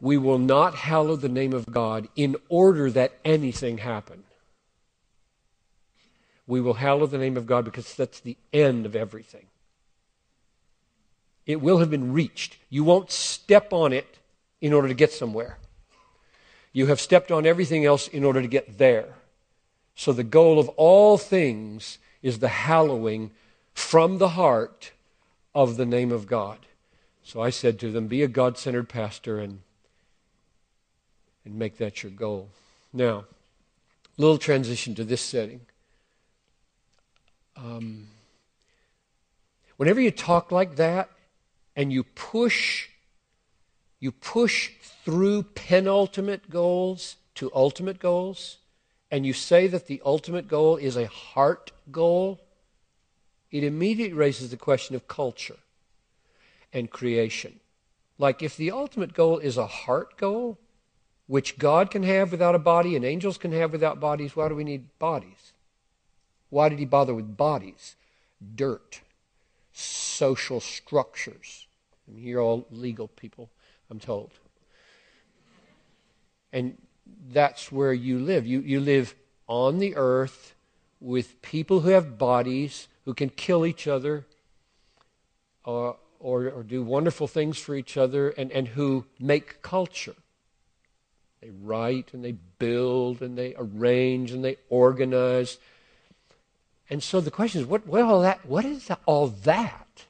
we 0.00 0.16
will 0.16 0.38
not 0.38 0.74
hallow 0.74 1.14
the 1.14 1.28
name 1.28 1.52
of 1.52 1.70
God 1.70 2.08
in 2.16 2.36
order 2.48 2.90
that 2.90 3.12
anything 3.22 3.76
happen. 3.76 4.24
We 6.46 6.62
will 6.62 6.74
hallow 6.74 7.06
the 7.06 7.18
name 7.18 7.36
of 7.36 7.46
God 7.46 7.66
because 7.66 7.94
that's 7.94 8.20
the 8.20 8.38
end 8.50 8.86
of 8.86 8.96
everything. 8.96 9.44
It 11.44 11.60
will 11.60 11.80
have 11.80 11.90
been 11.90 12.14
reached. 12.14 12.56
You 12.70 12.82
won't 12.82 13.10
step 13.10 13.74
on 13.74 13.92
it 13.92 14.18
in 14.62 14.72
order 14.72 14.88
to 14.88 14.94
get 14.94 15.12
somewhere. 15.12 15.58
You 16.72 16.86
have 16.86 17.00
stepped 17.00 17.30
on 17.30 17.46
everything 17.46 17.84
else 17.84 18.08
in 18.08 18.24
order 18.24 18.40
to 18.40 18.48
get 18.48 18.78
there. 18.78 19.14
So 19.94 20.12
the 20.12 20.24
goal 20.24 20.58
of 20.58 20.68
all 20.70 21.18
things 21.18 21.98
is 22.22 22.38
the 22.38 22.48
hallowing 22.48 23.30
from 23.74 24.18
the 24.18 24.30
heart 24.30 24.92
of 25.54 25.76
the 25.76 25.86
name 25.86 26.12
of 26.12 26.26
God. 26.26 26.58
So 27.22 27.40
I 27.40 27.50
said 27.50 27.78
to 27.80 27.90
them, 27.90 28.08
be 28.08 28.22
a 28.22 28.28
God 28.28 28.58
centered 28.58 28.88
pastor 28.88 29.38
and, 29.38 29.60
and 31.44 31.56
make 31.56 31.78
that 31.78 32.02
your 32.02 32.12
goal. 32.12 32.48
Now, 32.92 33.24
little 34.16 34.38
transition 34.38 34.94
to 34.94 35.04
this 35.04 35.20
setting. 35.20 35.60
Um, 37.56 38.08
whenever 39.76 40.00
you 40.00 40.10
talk 40.10 40.50
like 40.50 40.76
that 40.76 41.10
and 41.76 41.92
you 41.92 42.04
push, 42.04 42.88
you 44.02 44.10
push 44.10 44.72
through 45.04 45.44
penultimate 45.44 46.50
goals 46.50 47.14
to 47.36 47.52
ultimate 47.54 48.00
goals, 48.00 48.58
and 49.12 49.24
you 49.24 49.32
say 49.32 49.68
that 49.68 49.86
the 49.86 50.02
ultimate 50.04 50.48
goal 50.48 50.76
is 50.76 50.96
a 50.96 51.06
heart 51.06 51.70
goal, 51.92 52.40
it 53.52 53.62
immediately 53.62 54.12
raises 54.12 54.50
the 54.50 54.56
question 54.56 54.96
of 54.96 55.06
culture 55.06 55.58
and 56.72 56.90
creation. 56.90 57.60
Like, 58.18 58.42
if 58.42 58.56
the 58.56 58.72
ultimate 58.72 59.14
goal 59.14 59.38
is 59.38 59.56
a 59.56 59.68
heart 59.68 60.16
goal, 60.16 60.58
which 61.28 61.56
God 61.56 61.92
can 61.92 62.02
have 62.02 62.32
without 62.32 62.56
a 62.56 62.58
body 62.58 62.96
and 62.96 63.04
angels 63.04 63.38
can 63.38 63.52
have 63.52 63.70
without 63.70 64.00
bodies, 64.00 64.34
why 64.34 64.48
do 64.48 64.56
we 64.56 64.64
need 64.64 64.98
bodies? 64.98 65.52
Why 66.50 66.68
did 66.68 66.80
he 66.80 66.86
bother 66.86 67.14
with 67.14 67.36
bodies? 67.36 67.94
Dirt, 68.56 69.00
social 69.72 70.58
structures. 70.58 71.68
I 72.08 72.16
mean, 72.16 72.24
you're 72.24 72.42
all 72.42 72.66
legal 72.72 73.06
people, 73.06 73.48
I'm 73.92 74.00
told. 74.00 74.30
And 76.50 76.78
that's 77.30 77.70
where 77.70 77.92
you 77.92 78.18
live. 78.18 78.46
You, 78.46 78.60
you 78.60 78.80
live 78.80 79.14
on 79.46 79.80
the 79.80 79.96
earth 79.96 80.54
with 80.98 81.42
people 81.42 81.80
who 81.80 81.90
have 81.90 82.16
bodies, 82.16 82.88
who 83.04 83.12
can 83.12 83.28
kill 83.28 83.66
each 83.66 83.86
other, 83.86 84.24
or, 85.62 85.98
or, 86.18 86.48
or 86.48 86.62
do 86.62 86.82
wonderful 86.82 87.26
things 87.26 87.58
for 87.58 87.74
each 87.74 87.98
other 87.98 88.30
and, 88.30 88.50
and 88.50 88.68
who 88.68 89.04
make 89.20 89.60
culture. 89.60 90.16
They 91.42 91.50
write 91.50 92.14
and 92.14 92.24
they 92.24 92.36
build 92.58 93.20
and 93.20 93.36
they 93.36 93.54
arrange 93.58 94.30
and 94.30 94.42
they 94.42 94.56
organize. 94.70 95.58
And 96.88 97.02
so 97.02 97.20
the 97.20 97.30
question 97.30 97.60
is, 97.60 97.66
what, 97.66 97.86
what, 97.86 98.00
all 98.00 98.22
that, 98.22 98.46
what 98.46 98.64
is 98.64 98.90
all 99.04 99.26
that 99.26 100.06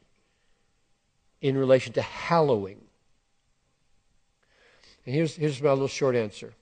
in 1.41 1.59
relation 1.59 1.93
to 1.95 2.03
hallowing? 2.03 2.82
And 5.07 5.15
here's, 5.15 5.37
here's 5.37 5.61
my 5.61 5.71
little 5.71 5.89
short 5.89 6.15
answer. 6.15 6.55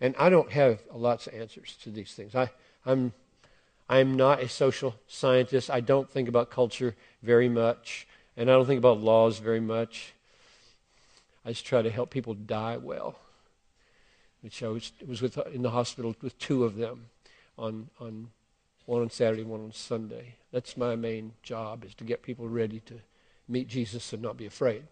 And 0.00 0.14
I 0.18 0.28
don't 0.28 0.50
have 0.52 0.80
lots 0.92 1.26
of 1.26 1.34
answers 1.34 1.76
to 1.82 1.90
these 1.90 2.12
things. 2.12 2.34
I, 2.34 2.50
I'm, 2.84 3.12
I'm 3.88 4.16
not 4.16 4.42
a 4.42 4.48
social 4.48 4.94
scientist. 5.08 5.70
I 5.70 5.80
don't 5.80 6.10
think 6.10 6.28
about 6.28 6.50
culture 6.50 6.94
very 7.22 7.48
much. 7.48 8.06
And 8.36 8.50
I 8.50 8.54
don't 8.54 8.66
think 8.66 8.78
about 8.78 9.00
laws 9.00 9.38
very 9.38 9.60
much. 9.60 10.12
I 11.44 11.50
just 11.50 11.64
try 11.64 11.82
to 11.82 11.90
help 11.90 12.10
people 12.10 12.34
die 12.34 12.76
well. 12.76 13.18
Which 14.42 14.62
I 14.62 14.68
was, 14.68 14.92
was 15.06 15.22
with, 15.22 15.38
in 15.52 15.62
the 15.62 15.70
hospital 15.70 16.14
with 16.20 16.38
two 16.38 16.64
of 16.64 16.76
them 16.76 17.06
on, 17.56 17.88
on 17.98 18.28
one 18.84 19.02
on 19.02 19.10
Saturday, 19.10 19.42
one 19.42 19.60
on 19.60 19.72
Sunday. 19.72 20.34
That's 20.52 20.76
my 20.76 20.94
main 20.94 21.32
job 21.42 21.84
is 21.84 21.94
to 21.94 22.04
get 22.04 22.22
people 22.22 22.48
ready 22.48 22.80
to 22.86 22.94
meet 23.48 23.68
Jesus 23.68 24.12
and 24.12 24.22
not 24.22 24.36
be 24.36 24.46
afraid. 24.46 24.84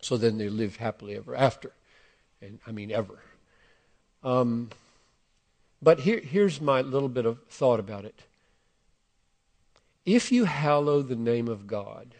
So 0.00 0.16
then 0.16 0.38
they 0.38 0.48
live 0.48 0.76
happily 0.76 1.16
ever 1.16 1.34
after. 1.34 1.72
And 2.40 2.58
I 2.66 2.72
mean 2.72 2.90
ever. 2.90 3.18
Um, 4.22 4.70
but 5.80 6.00
here, 6.00 6.20
here's 6.20 6.60
my 6.60 6.80
little 6.80 7.08
bit 7.08 7.26
of 7.26 7.42
thought 7.48 7.80
about 7.80 8.04
it. 8.04 8.22
If 10.04 10.32
you 10.32 10.44
hallow 10.44 11.02
the 11.02 11.16
name 11.16 11.48
of 11.48 11.66
God, 11.66 12.14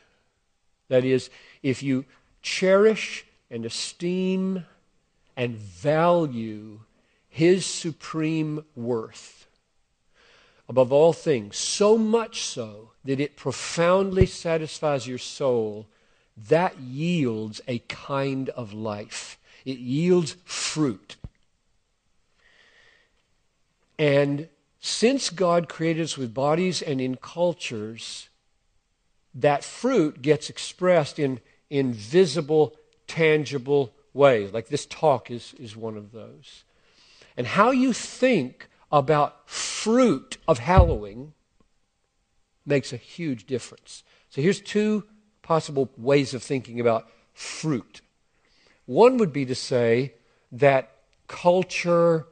that 0.89 1.05
is, 1.05 1.31
if 1.63 1.83
you 1.83 2.05
cherish 2.43 3.25
and 3.51 3.65
esteem 3.65 4.65
and 5.37 5.57
value 5.57 6.81
His 7.29 7.65
supreme 7.65 8.65
worth 8.77 9.47
above 10.69 10.93
all 10.93 11.13
things, 11.13 11.57
so 11.57 11.97
much 11.97 12.43
so 12.43 12.91
that 13.05 13.21
it 13.21 13.37
profoundly 13.37 14.27
satisfies 14.27 15.07
your 15.07 15.19
soul, 15.19 15.87
that 16.49 16.79
yields 16.79 17.61
a 17.67 17.79
kind 17.81 18.51
of 18.51 18.75
life. 18.75 19.38
It 19.69 19.81
yields 19.81 20.35
fruit. 20.47 21.17
And 23.99 24.49
since 24.81 25.29
God 25.29 25.69
created 25.69 26.05
us 26.05 26.17
with 26.17 26.33
bodies 26.33 26.81
and 26.81 27.03
in 27.03 27.17
cultures, 27.17 28.31
that 29.35 29.63
fruit 29.63 30.23
gets 30.23 30.49
expressed 30.49 31.19
in, 31.19 31.41
in 31.69 31.93
visible, 31.93 32.77
tangible 33.07 33.93
ways. 34.15 34.55
Like 34.55 34.69
this 34.69 34.87
talk 34.87 35.31
is, 35.31 35.53
is 35.59 35.77
one 35.77 35.99
of 35.99 36.13
those. 36.13 36.65
And 37.37 37.47
how 37.47 37.71
you 37.71 37.93
think 37.93 38.71
about 38.91 39.51
fruit 39.51 40.39
of 40.49 40.61
hallowing 40.61 41.35
makes 42.65 42.91
a 42.95 42.97
huge 42.97 43.45
difference. 43.45 44.03
So 44.31 44.41
here's 44.41 44.63
two 44.63 45.05
possible 45.43 45.91
ways 45.99 46.33
of 46.33 46.43
thinking 46.43 46.81
about 46.81 47.11
fruit. 47.35 48.01
One 48.88 49.18
would 49.18 49.35
be 49.35 49.45
to 49.45 49.54
say 49.54 50.14
that 50.50 50.90
culture 51.26 52.25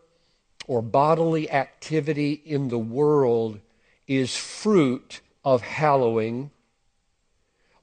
or 0.66 0.80
bodily 0.80 1.50
activity 1.50 2.32
in 2.32 2.68
the 2.68 2.78
world 2.78 3.60
is 4.08 4.38
fruit 4.38 5.20
of 5.44 5.60
hallowing, 5.60 6.50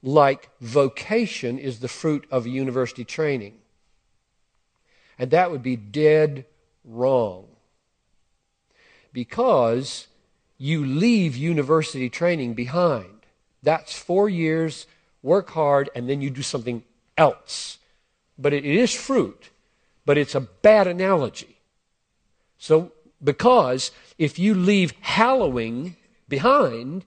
like 0.02 0.50
vocation 0.60 1.60
is 1.60 1.82
the 1.82 1.88
fruit 1.88 2.26
of 2.32 2.48
university 2.48 3.06
training. 3.06 3.60
And 5.20 5.30
that 5.30 5.52
would 5.52 5.62
be 5.62 5.76
dead 5.76 6.48
wrong. 6.84 7.46
Because 9.14 10.08
you 10.58 10.84
leave 10.84 11.38
university 11.38 12.10
training 12.10 12.56
behind. 12.56 13.28
That's 13.62 13.96
four 13.96 14.30
years, 14.30 14.88
work 15.22 15.52
hard, 15.52 15.92
and 15.94 16.10
then 16.10 16.22
you 16.22 16.32
do 16.32 16.42
something 16.42 16.82
else. 17.16 17.78
But 18.44 18.52
it 18.52 18.66
is 18.66 18.94
fruit, 18.94 19.52
but 20.06 20.18
it's 20.18 20.36
a 20.36 20.42
bad 20.42 20.86
analogy. 20.86 21.62
So, 22.58 22.92
because 23.24 23.92
if 24.18 24.38
you 24.38 24.54
leave 24.54 24.94
hallowing 25.00 25.96
behind 26.28 27.06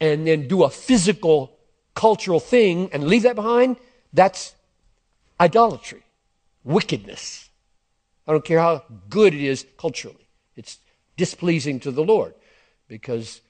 and 0.00 0.28
then 0.28 0.46
do 0.46 0.62
a 0.62 0.70
physical, 0.70 1.58
cultural 1.94 2.38
thing 2.38 2.88
and 2.92 3.08
leave 3.08 3.24
that 3.24 3.34
behind, 3.34 3.78
that's 4.12 4.54
idolatry, 5.40 6.04
wickedness. 6.62 7.50
I 8.28 8.30
don't 8.30 8.44
care 8.44 8.60
how 8.60 8.84
good 9.08 9.34
it 9.34 9.42
is 9.42 9.66
culturally, 9.76 10.28
it's 10.54 10.78
displeasing 11.16 11.80
to 11.80 11.90
the 11.90 12.04
Lord 12.04 12.34
because 12.86 13.40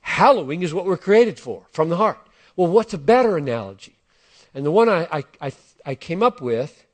hallowing 0.00 0.62
is 0.62 0.72
what 0.72 0.86
we're 0.86 0.96
created 0.96 1.40
for 1.40 1.66
from 1.72 1.88
the 1.88 1.96
heart. 1.96 2.24
Well, 2.54 2.68
what's 2.68 2.94
a 2.94 2.98
better 2.98 3.36
analogy? 3.36 3.96
And 4.54 4.64
the 4.64 4.70
one 4.70 4.88
I, 4.88 5.08
I, 5.10 5.24
I, 5.40 5.52
I 5.84 5.94
came 5.94 6.22
up 6.22 6.40
with 6.40 6.86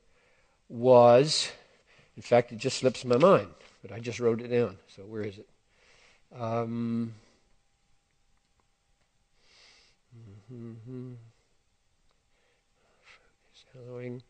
was 0.69 1.51
in 2.21 2.21
fact, 2.21 2.51
it 2.51 2.57
just 2.57 2.77
slips 2.77 3.05
my 3.05 3.17
mind, 3.17 3.47
but 3.81 3.91
I 3.91 3.99
just 3.99 4.19
wrote 4.19 4.41
it 4.41 4.49
down. 4.49 4.77
So 4.95 5.03
where 5.03 5.23
is 5.23 5.37
it? 5.37 5.47
Um, 6.37 7.13
mm-hmm. 10.53 11.13
Hallowing, 13.73 14.21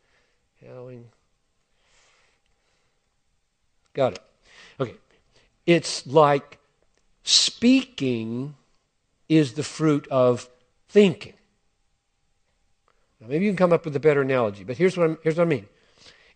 hallowing. 0.64 1.04
Got 3.92 4.14
it. 4.14 4.22
Okay. 4.80 4.94
It's 5.66 6.06
like 6.06 6.58
speaking 7.24 8.54
is 9.28 9.54
the 9.54 9.64
fruit 9.64 10.06
of 10.08 10.48
thinking. 10.88 11.34
Now, 13.22 13.28
maybe 13.28 13.44
you 13.44 13.50
can 13.52 13.56
come 13.56 13.72
up 13.72 13.84
with 13.84 13.94
a 13.94 14.00
better 14.00 14.22
analogy, 14.22 14.64
but 14.64 14.76
here's 14.76 14.96
what, 14.96 15.04
I'm, 15.04 15.18
here's 15.22 15.36
what 15.36 15.44
I 15.44 15.48
mean. 15.48 15.66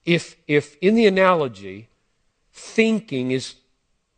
If, 0.04 0.36
if 0.46 0.76
in 0.80 0.94
the 0.94 1.06
analogy, 1.06 1.88
thinking 2.52 3.32
is 3.32 3.56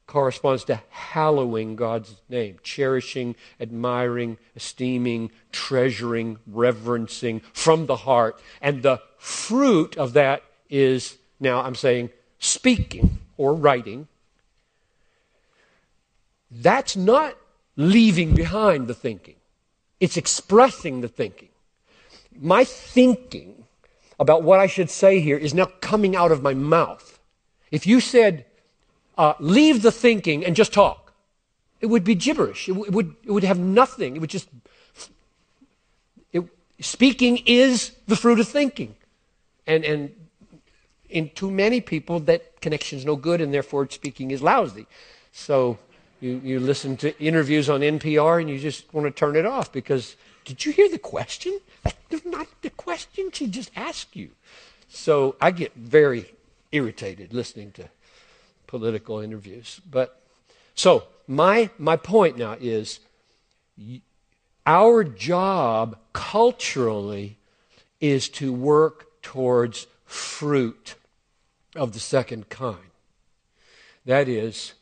corresponds 0.07 0.65
to 0.65 0.83
hallowing 0.91 1.77
God's 1.77 2.17
name, 2.29 2.59
cherishing, 2.63 3.37
admiring, 3.61 4.39
esteeming, 4.55 5.31
treasuring, 5.51 6.39
reverencing 6.47 7.41
from 7.53 7.87
the 7.87 7.97
heart. 7.97 8.41
And 8.61 8.83
the 8.83 9.01
fruit 9.17 9.97
of 9.97 10.13
that 10.15 10.43
is 10.69 11.17
now 11.41 11.61
I'm 11.63 11.75
saying 11.75 12.11
speaking 12.39 13.19
or 13.37 13.55
writing. 13.55 14.09
That's 16.51 16.97
not 16.97 17.37
leaving 17.77 18.35
behind 18.35 18.89
the 18.89 18.95
thinking, 18.95 19.37
it's 20.01 20.17
expressing 20.17 21.01
the 21.01 21.09
thinking. 21.09 21.48
My 22.41 22.65
thinking 22.65 23.65
about 24.19 24.43
what 24.43 24.61
I 24.61 24.67
should 24.67 24.91
say 24.91 25.21
here 25.21 25.37
is 25.37 25.55
now 25.55 25.67
coming 25.81 26.17
out 26.17 26.33
of 26.33 26.43
my 26.43 26.55
mouth. 26.55 27.19
If 27.71 27.87
you 27.87 28.01
said, 28.01 28.45
uh, 29.17 29.35
leave 29.39 29.83
the 29.83 29.93
thinking 29.93 30.45
and 30.45 30.57
just 30.57 30.73
talk, 30.73 31.13
it 31.81 31.87
would 31.87 32.05
be 32.05 32.15
gibberish. 32.15 32.69
It, 32.69 32.73
w- 32.73 32.87
it, 32.87 32.93
would, 32.93 33.15
it 33.25 33.31
would 33.31 33.45
have 33.45 33.59
nothing. 33.59 34.17
It 34.17 34.21
would 34.21 34.31
just. 34.31 34.49
It, 36.33 36.45
speaking 36.81 37.39
is 37.47 37.93
the 38.07 38.17
fruit 38.17 38.41
of 38.41 38.49
thinking. 38.49 38.97
And, 39.67 39.85
and 39.85 40.15
in 41.09 41.31
too 41.31 41.51
many 41.51 41.81
people, 41.81 42.21
that 42.21 42.61
connection 42.61 42.99
is 42.99 43.05
no 43.05 43.17
good, 43.17 43.41
and 43.41 43.53
therefore 43.53 43.89
speaking 43.91 44.31
is 44.31 44.43
lousy. 44.43 44.87
So 45.33 45.79
you, 46.21 46.41
you 46.43 46.61
listen 46.61 46.97
to 46.99 47.19
interviews 47.23 47.69
on 47.69 47.81
NPR 47.81 48.41
and 48.41 48.51
you 48.51 48.59
just 48.59 48.93
want 48.93 49.07
to 49.07 49.11
turn 49.11 49.37
it 49.37 49.47
off 49.47 49.73
because 49.73 50.17
did 50.49 50.65
you 50.65 50.73
hear 50.73 50.89
the 50.89 50.99
question? 50.99 51.61
That's 52.09 52.25
not 52.25 52.47
the 52.63 52.71
question 52.71 53.31
she 53.31 53.49
just 53.49 53.71
asked 53.77 54.17
you. 54.17 54.31
So 54.89 55.37
I 55.43 55.51
get 55.51 55.75
very 55.75 56.33
irritated 56.73 57.35
listening 57.35 57.73
to 57.73 57.91
political 58.67 59.21
interviews. 59.21 59.79
But 59.89 60.23
so 60.75 61.05
my 61.27 61.69
my 61.77 61.97
point 61.97 62.39
now 62.39 62.57
is 62.59 63.01
our 64.67 65.05
job 65.05 65.99
culturally 66.15 67.37
is 68.01 68.31
to 68.31 68.51
work 68.51 69.21
towards 69.21 69.87
fruit 70.07 70.95
of 71.77 71.93
the 71.93 72.01
second 72.01 72.49
kind. 72.49 72.91
That 74.07 74.29
is, 74.29 74.73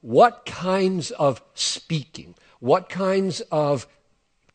what 0.00 0.46
kinds 0.46 1.10
of 1.10 1.42
speaking, 1.54 2.36
what 2.60 2.88
kinds 2.88 3.40
of 3.50 3.88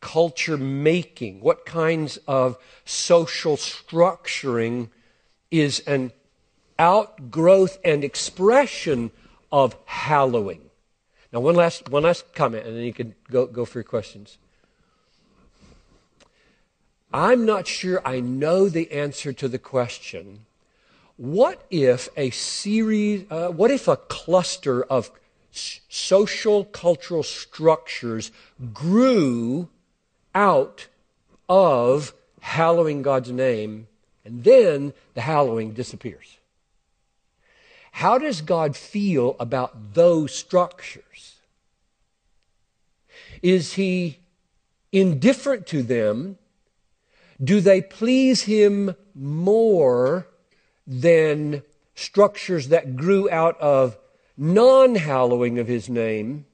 culture 0.04 0.58
making, 0.58 1.40
what 1.40 1.64
kinds 1.64 2.18
of 2.28 2.58
social 2.84 3.56
structuring 3.56 4.90
is 5.50 5.80
an 5.86 6.12
outgrowth 6.78 7.78
and 7.82 8.04
expression 8.04 9.10
of 9.50 9.74
hallowing. 9.86 10.60
Now, 11.32 11.40
one 11.40 11.54
last, 11.54 11.88
one 11.88 12.02
last 12.02 12.34
comment, 12.34 12.66
and 12.66 12.76
then 12.76 12.84
you 12.84 12.92
can 12.92 13.14
go, 13.30 13.46
go 13.46 13.64
for 13.64 13.78
your 13.78 13.84
questions. 13.84 14.36
I'm 17.10 17.46
not 17.46 17.66
sure 17.66 18.06
I 18.06 18.20
know 18.20 18.68
the 18.68 18.92
answer 18.92 19.32
to 19.32 19.48
the 19.48 19.58
question 19.58 20.44
what 21.16 21.64
if 21.70 22.08
a 22.16 22.30
series, 22.30 23.24
uh, 23.30 23.48
what 23.48 23.70
if 23.70 23.86
a 23.86 23.96
cluster 23.96 24.82
of 24.82 25.12
social 25.52 26.64
cultural 26.64 27.22
structures 27.22 28.32
grew 28.72 29.68
out 30.34 30.88
of 31.48 32.12
hallowing 32.40 33.02
God's 33.02 33.30
name 33.30 33.86
and 34.24 34.44
then 34.44 34.92
the 35.14 35.20
hallowing 35.20 35.72
disappears? 35.72 36.38
How 37.92 38.18
does 38.18 38.40
God 38.40 38.76
feel 38.76 39.36
about 39.38 39.94
those 39.94 40.34
structures? 40.34 41.36
Is 43.42 43.74
he 43.74 44.18
indifferent 44.90 45.66
to 45.68 45.82
them? 45.82 46.38
Do 47.42 47.60
they 47.60 47.80
please 47.80 48.42
him 48.42 48.94
more 49.14 50.26
than 50.86 51.62
structures 51.94 52.68
that 52.68 52.96
grew 52.96 53.30
out 53.30 53.60
of 53.60 53.96
non 54.36 54.96
hallowing 54.96 55.58
of 55.58 55.68
his 55.68 55.88
name, 55.88 56.46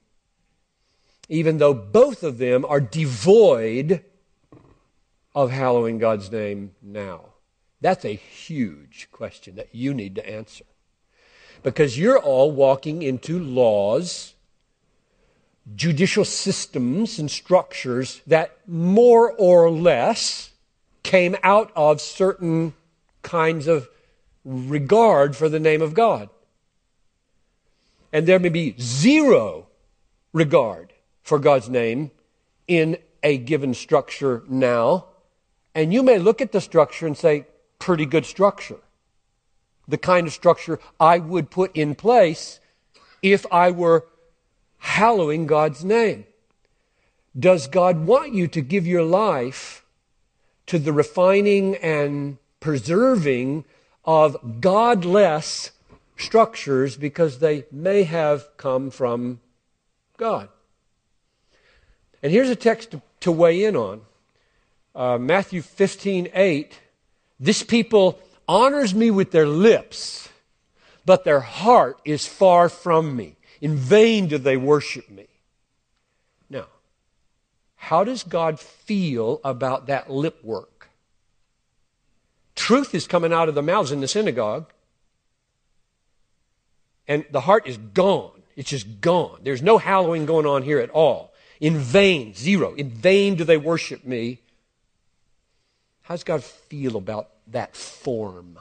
even 1.30 1.58
though 1.58 1.72
both 1.72 2.24
of 2.24 2.38
them 2.38 2.64
are 2.64 2.80
devoid 2.80 4.04
of 5.32 5.52
hallowing 5.52 5.98
God's 5.98 6.30
name 6.30 6.72
now? 6.82 7.26
That's 7.80 8.04
a 8.04 8.14
huge 8.14 9.08
question 9.12 9.54
that 9.54 9.72
you 9.72 9.94
need 9.94 10.16
to 10.16 10.28
answer. 10.28 10.64
Because 11.62 11.96
you're 11.96 12.18
all 12.18 12.50
walking 12.50 13.02
into 13.02 13.38
laws, 13.38 14.34
judicial 15.76 16.24
systems, 16.24 17.20
and 17.20 17.30
structures 17.30 18.20
that 18.26 18.58
more 18.66 19.32
or 19.32 19.70
less 19.70 20.50
came 21.04 21.36
out 21.44 21.70
of 21.76 22.00
certain 22.00 22.74
kinds 23.22 23.68
of 23.68 23.88
regard 24.44 25.36
for 25.36 25.48
the 25.48 25.60
name 25.60 25.80
of 25.80 25.94
God. 25.94 26.28
And 28.12 28.26
there 28.26 28.40
may 28.40 28.48
be 28.48 28.74
zero 28.80 29.68
regard 30.32 30.89
for 31.30 31.38
God's 31.38 31.68
name 31.68 32.10
in 32.66 32.98
a 33.22 33.38
given 33.38 33.72
structure 33.72 34.42
now. 34.48 35.06
And 35.76 35.94
you 35.94 36.02
may 36.02 36.18
look 36.18 36.40
at 36.40 36.50
the 36.50 36.60
structure 36.60 37.06
and 37.06 37.16
say, 37.16 37.46
pretty 37.78 38.04
good 38.04 38.26
structure. 38.26 38.80
The 39.86 39.96
kind 39.96 40.26
of 40.26 40.32
structure 40.32 40.80
I 40.98 41.18
would 41.18 41.48
put 41.48 41.70
in 41.76 41.94
place 41.94 42.58
if 43.22 43.46
I 43.52 43.70
were 43.70 44.06
hallowing 44.78 45.46
God's 45.46 45.84
name. 45.84 46.24
Does 47.38 47.68
God 47.68 48.06
want 48.06 48.34
you 48.34 48.48
to 48.48 48.60
give 48.60 48.84
your 48.84 49.04
life 49.04 49.84
to 50.66 50.80
the 50.80 50.92
refining 50.92 51.76
and 51.76 52.38
preserving 52.58 53.66
of 54.04 54.60
godless 54.60 55.70
structures 56.16 56.96
because 56.96 57.38
they 57.38 57.66
may 57.70 58.02
have 58.02 58.48
come 58.56 58.90
from 58.90 59.38
God. 60.16 60.48
And 62.22 62.32
here's 62.32 62.50
a 62.50 62.56
text 62.56 62.90
to, 62.92 63.02
to 63.20 63.32
weigh 63.32 63.64
in 63.64 63.76
on 63.76 64.02
uh, 64.94 65.18
Matthew 65.18 65.62
15 65.62 66.28
8. 66.34 66.78
This 67.38 67.62
people 67.62 68.20
honors 68.46 68.94
me 68.94 69.10
with 69.10 69.30
their 69.30 69.46
lips, 69.46 70.28
but 71.06 71.24
their 71.24 71.40
heart 71.40 71.98
is 72.04 72.26
far 72.26 72.68
from 72.68 73.16
me. 73.16 73.36
In 73.60 73.76
vain 73.76 74.26
do 74.26 74.38
they 74.38 74.56
worship 74.56 75.08
me. 75.10 75.26
Now, 76.48 76.66
how 77.76 78.04
does 78.04 78.22
God 78.22 78.58
feel 78.58 79.40
about 79.44 79.86
that 79.86 80.10
lip 80.10 80.42
work? 80.42 80.88
Truth 82.54 82.94
is 82.94 83.06
coming 83.06 83.32
out 83.32 83.48
of 83.48 83.54
the 83.54 83.62
mouths 83.62 83.92
in 83.92 84.00
the 84.00 84.08
synagogue. 84.08 84.70
And 87.08 87.24
the 87.30 87.40
heart 87.40 87.66
is 87.66 87.76
gone. 87.76 88.42
It's 88.54 88.70
just 88.70 89.00
gone. 89.00 89.40
There's 89.42 89.62
no 89.62 89.78
hallowing 89.78 90.26
going 90.26 90.46
on 90.46 90.62
here 90.62 90.78
at 90.78 90.90
all. 90.90 91.29
In 91.60 91.76
vain, 91.76 92.34
zero. 92.34 92.74
In 92.74 92.90
vain 92.90 93.34
do 93.34 93.44
they 93.44 93.58
worship 93.58 94.04
me. 94.04 94.40
How 96.02 96.14
does 96.14 96.24
God 96.24 96.42
feel 96.42 96.96
about 96.96 97.28
that 97.48 97.76
form? 97.76 98.58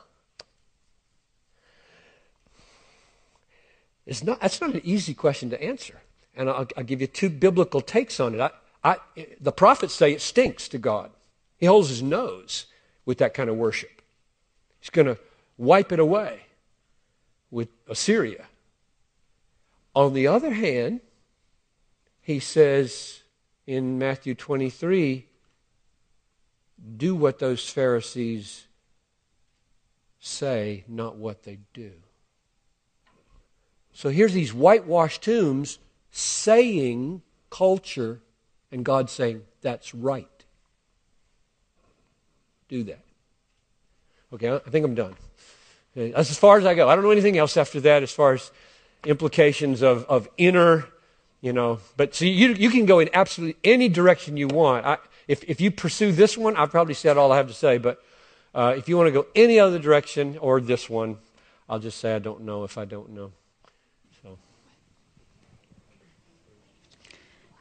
It's 4.06 4.24
not, 4.24 4.42
that's 4.42 4.60
not 4.60 4.74
an 4.74 4.82
easy 4.84 5.14
question 5.14 5.50
to 5.52 5.64
answer. 5.64 6.02
And 6.36 6.50
I'll, 6.50 6.68
I'll 6.76 6.84
give 6.84 7.00
you 7.00 7.08
two 7.08 7.30
biblical 7.30 7.80
takes 7.80 8.20
on 8.20 8.36
it. 8.36 8.42
I, 8.42 8.52
I, 8.84 8.98
the 9.40 9.52
prophets 9.52 9.94
say 9.94 10.12
it 10.12 10.22
stinks 10.22 10.68
to 10.70 10.78
God. 10.78 11.12
He 11.58 11.66
holds 11.66 11.90
his 11.90 12.02
nose 12.02 12.66
with 13.06 13.18
that 13.20 13.34
kind 13.34 13.50
of 13.50 13.56
worship. 13.56 14.02
He's 14.80 14.90
going 14.90 15.08
to 15.08 15.18
wipe 15.58 15.92
it 15.92 16.00
away 16.00 16.42
with 17.52 17.70
Assyria. 17.88 18.46
On 19.96 20.14
the 20.14 20.28
other 20.28 20.54
hand, 20.54 21.02
he 22.30 22.40
says 22.40 23.24
in 23.66 23.98
Matthew 23.98 24.36
23 24.36 25.26
do 26.96 27.16
what 27.16 27.40
those 27.40 27.68
Pharisees 27.68 28.68
say, 30.20 30.84
not 30.88 31.16
what 31.16 31.42
they 31.42 31.58
do. 31.74 31.92
So 33.94 34.10
here's 34.10 34.34
these 34.34 34.54
whitewashed 34.54 35.24
tombs 35.24 35.80
saying 36.12 37.24
culture, 37.50 38.22
and 38.72 38.86
God 38.86 39.10
saying, 39.10 39.42
that's 39.62 39.96
right 39.96 40.28
do 42.68 42.84
that. 42.84 43.04
Okay, 44.34 44.54
I 44.54 44.60
think 44.70 44.86
I'm 44.86 44.94
done. 44.94 45.16
That's 45.96 46.30
as 46.30 46.38
far 46.38 46.60
as 46.60 46.66
I 46.68 46.76
go. 46.76 46.88
I 46.88 46.94
don't 46.94 47.04
know 47.04 47.10
anything 47.10 47.40
else 47.40 47.58
after 47.58 47.80
that 47.82 48.04
as 48.04 48.12
far 48.12 48.34
as 48.34 48.52
implications 49.04 49.82
of, 49.82 50.06
of 50.06 50.30
inner, 50.38 50.86
you 51.42 51.54
know. 51.54 51.80
But 51.98 52.16
see, 52.16 52.30
you, 52.30 52.54
you 52.54 52.70
can 52.70 52.86
go 52.86 53.00
in 53.00 53.10
absolutely 53.14 53.60
any 53.64 53.90
direction 53.90 54.38
you 54.38 54.48
want. 54.48 54.86
I, 54.86 54.98
if, 55.28 55.44
if 55.44 55.62
you 55.62 55.72
pursue 55.72 56.12
this 56.12 56.38
one, 56.38 56.56
I've 56.56 56.72
probably 56.72 56.94
said 56.94 57.18
all 57.18 57.32
I 57.32 57.38
have 57.38 57.48
to 57.48 57.54
say. 57.54 57.78
But 57.78 58.02
uh, 58.54 58.74
if 58.78 58.90
you 58.90 58.98
want 58.98 59.08
to 59.08 59.12
go 59.12 59.28
any 59.36 59.60
other 59.60 59.80
direction 59.80 60.38
or 60.40 60.60
this 60.60 60.90
one, 60.90 61.18
I'll 61.68 61.80
just 61.80 62.00
say 62.00 62.16
I 62.16 62.20
don't 62.20 62.42
know 62.42 62.64
if 62.64 62.78
I 62.78 62.86
don't 62.86 63.12
know. 63.12 63.32
So. 64.24 64.38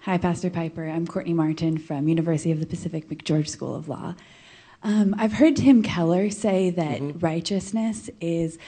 Hi, 0.00 0.16
Pastor 0.16 0.48
Piper. 0.48 0.88
I'm 0.88 1.06
Courtney 1.06 1.34
Martin 1.34 1.76
from 1.76 2.08
University 2.08 2.50
of 2.50 2.60
the 2.60 2.66
Pacific 2.66 3.08
McGeorge 3.08 3.48
School 3.48 3.74
of 3.74 3.88
Law. 3.88 4.14
Um, 4.82 5.14
I've 5.18 5.34
heard 5.34 5.56
Tim 5.56 5.82
Keller 5.82 6.30
say 6.30 6.70
that 6.70 7.00
mm-hmm. 7.00 7.18
righteousness 7.18 8.08
is 8.20 8.58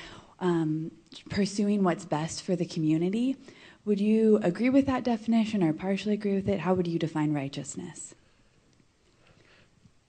um, 0.41 0.91
pursuing 1.31 1.85
what's 1.85 2.05
best 2.05 2.43
for 2.43 2.57
the 2.57 2.67
community. 2.67 3.37
Would 3.85 4.01
you 4.01 4.39
agree 4.43 4.71
with 4.71 4.87
that 4.87 5.05
definition 5.05 5.63
or 5.63 5.73
partially 5.73 6.15
agree 6.15 6.35
with 6.35 6.49
it? 6.49 6.61
How 6.61 6.75
would 6.75 6.87
you 6.87 6.99
define 6.99 7.33
righteousness? 7.33 8.15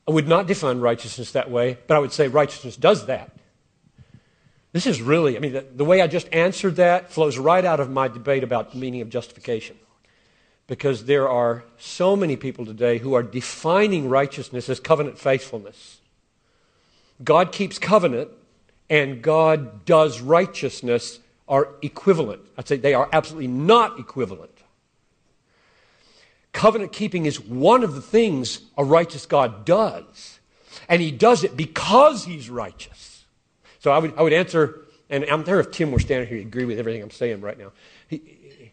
I 0.07 0.11
would 0.11 0.27
not 0.27 0.47
define 0.47 0.79
righteousness 0.79 1.31
that 1.31 1.49
way, 1.49 1.77
but 1.87 1.95
I 1.95 1.99
would 1.99 2.11
say 2.11 2.27
righteousness 2.27 2.75
does 2.75 3.05
that. 3.05 3.31
This 4.73 4.87
is 4.87 5.01
really, 5.01 5.35
I 5.35 5.39
mean, 5.39 5.53
the, 5.53 5.61
the 5.61 5.85
way 5.85 6.01
I 6.01 6.07
just 6.07 6.27
answered 6.33 6.77
that 6.77 7.11
flows 7.11 7.37
right 7.37 7.63
out 7.63 7.79
of 7.79 7.89
my 7.89 8.07
debate 8.07 8.43
about 8.43 8.71
the 8.71 8.77
meaning 8.77 9.01
of 9.01 9.09
justification 9.09 9.77
because 10.67 11.05
there 11.05 11.27
are 11.27 11.65
so 11.77 12.15
many 12.15 12.37
people 12.37 12.65
today 12.65 12.97
who 12.97 13.13
are 13.13 13.23
defining 13.23 14.07
righteousness 14.07 14.69
as 14.69 14.79
covenant 14.79 15.19
faithfulness. 15.19 15.99
God 17.23 17.51
keeps 17.51 17.77
covenant 17.77 18.29
and 18.89 19.21
God 19.21 19.85
does 19.85 20.21
righteousness 20.21 21.19
are 21.51 21.67
equivalent. 21.81 22.41
I'd 22.57 22.67
say 22.67 22.77
they 22.77 22.93
are 22.93 23.09
absolutely 23.11 23.49
not 23.49 23.99
equivalent. 23.99 24.57
Covenant 26.53 26.93
keeping 26.93 27.25
is 27.25 27.39
one 27.39 27.83
of 27.83 27.93
the 27.93 28.01
things 28.01 28.61
a 28.77 28.83
righteous 28.83 29.25
God 29.25 29.65
does, 29.65 30.39
and 30.87 31.01
he 31.01 31.11
does 31.11 31.43
it 31.43 31.57
because 31.57 32.23
he's 32.23 32.49
righteous. 32.49 33.25
So 33.79 33.91
I 33.91 33.99
would, 33.99 34.17
I 34.17 34.21
would 34.21 34.33
answer, 34.33 34.79
and 35.09 35.25
I'm 35.25 35.43
there 35.43 35.59
if 35.59 35.71
Tim 35.71 35.91
were 35.91 35.99
standing 35.99 36.27
here, 36.27 36.37
he'd 36.37 36.47
agree 36.47 36.65
with 36.65 36.79
everything 36.79 37.03
I'm 37.03 37.11
saying 37.11 37.41
right 37.41 37.59
now. 37.59 37.73
He, 38.07 38.71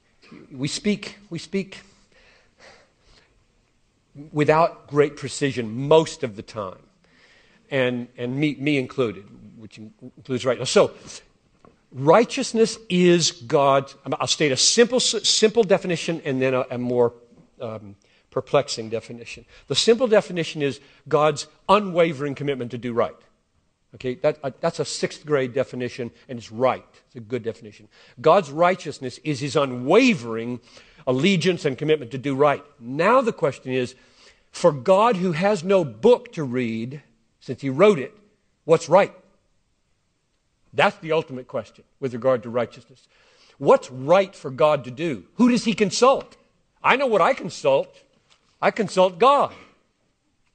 we 0.52 0.68
speak, 0.68 1.18
we 1.30 1.38
speak 1.38 1.80
without 4.32 4.86
great 4.86 5.16
precision 5.16 5.88
most 5.88 6.22
of 6.22 6.36
the 6.36 6.42
time, 6.42 6.78
and, 7.70 8.08
and 8.16 8.36
me, 8.36 8.56
me 8.58 8.78
included, 8.78 9.24
which 9.56 9.78
includes 9.78 10.44
right 10.44 10.58
now. 10.58 10.64
So, 10.64 10.92
righteousness 11.92 12.78
is 12.88 13.30
God. 13.30 13.92
I'll 14.12 14.26
state 14.26 14.52
a 14.52 14.56
simple, 14.56 15.00
simple 15.00 15.64
definition 15.64 16.22
and 16.24 16.40
then 16.40 16.54
a, 16.54 16.64
a 16.70 16.78
more 16.78 17.14
um, 17.60 17.96
perplexing 18.30 18.90
definition. 18.90 19.44
The 19.68 19.74
simple 19.74 20.06
definition 20.06 20.62
is 20.62 20.80
God's 21.08 21.46
unwavering 21.68 22.34
commitment 22.34 22.70
to 22.72 22.78
do 22.78 22.92
right. 22.92 23.16
Okay, 23.94 24.16
that, 24.16 24.38
uh, 24.42 24.50
that's 24.60 24.80
a 24.80 24.84
sixth 24.84 25.24
grade 25.24 25.54
definition, 25.54 26.10
and 26.28 26.38
it's 26.38 26.52
right. 26.52 26.84
It's 27.06 27.16
a 27.16 27.20
good 27.20 27.42
definition. 27.42 27.88
God's 28.20 28.50
righteousness 28.50 29.18
is 29.24 29.40
his 29.40 29.56
unwavering 29.56 30.60
allegiance 31.06 31.64
and 31.64 31.78
commitment 31.78 32.10
to 32.10 32.18
do 32.18 32.34
right. 32.34 32.62
Now 32.78 33.22
the 33.22 33.32
question 33.32 33.72
is 33.72 33.94
for 34.50 34.72
God, 34.72 35.16
who 35.16 35.32
has 35.32 35.64
no 35.64 35.84
book 35.84 36.32
to 36.32 36.44
read, 36.44 37.02
since 37.40 37.62
he 37.62 37.70
wrote 37.70 37.98
it, 37.98 38.14
what's 38.64 38.88
right? 38.88 39.14
That's 40.72 40.96
the 40.98 41.12
ultimate 41.12 41.48
question 41.48 41.84
with 42.00 42.12
regard 42.12 42.42
to 42.42 42.50
righteousness. 42.50 43.08
What's 43.58 43.90
right 43.90 44.34
for 44.34 44.50
God 44.50 44.84
to 44.84 44.90
do? 44.90 45.24
Who 45.34 45.48
does 45.48 45.64
he 45.64 45.74
consult? 45.74 46.36
I 46.82 46.96
know 46.96 47.06
what 47.06 47.20
I 47.20 47.34
consult. 47.34 47.94
I 48.60 48.70
consult 48.70 49.18
God. 49.18 49.52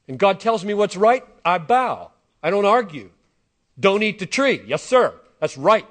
And 0.08 0.17
God 0.17 0.39
tells 0.39 0.63
me 0.63 0.73
what's 0.73 0.97
right, 0.97 1.23
I 1.45 1.58
bow. 1.58 2.12
I 2.41 2.49
don't 2.49 2.65
argue. 2.65 3.10
Don't 3.80 4.04
eat 4.04 4.19
the 4.19 4.26
tree. 4.26 4.62
Yes, 4.67 4.84
sir. 4.84 5.13
That's 5.39 5.58
right. 5.58 5.88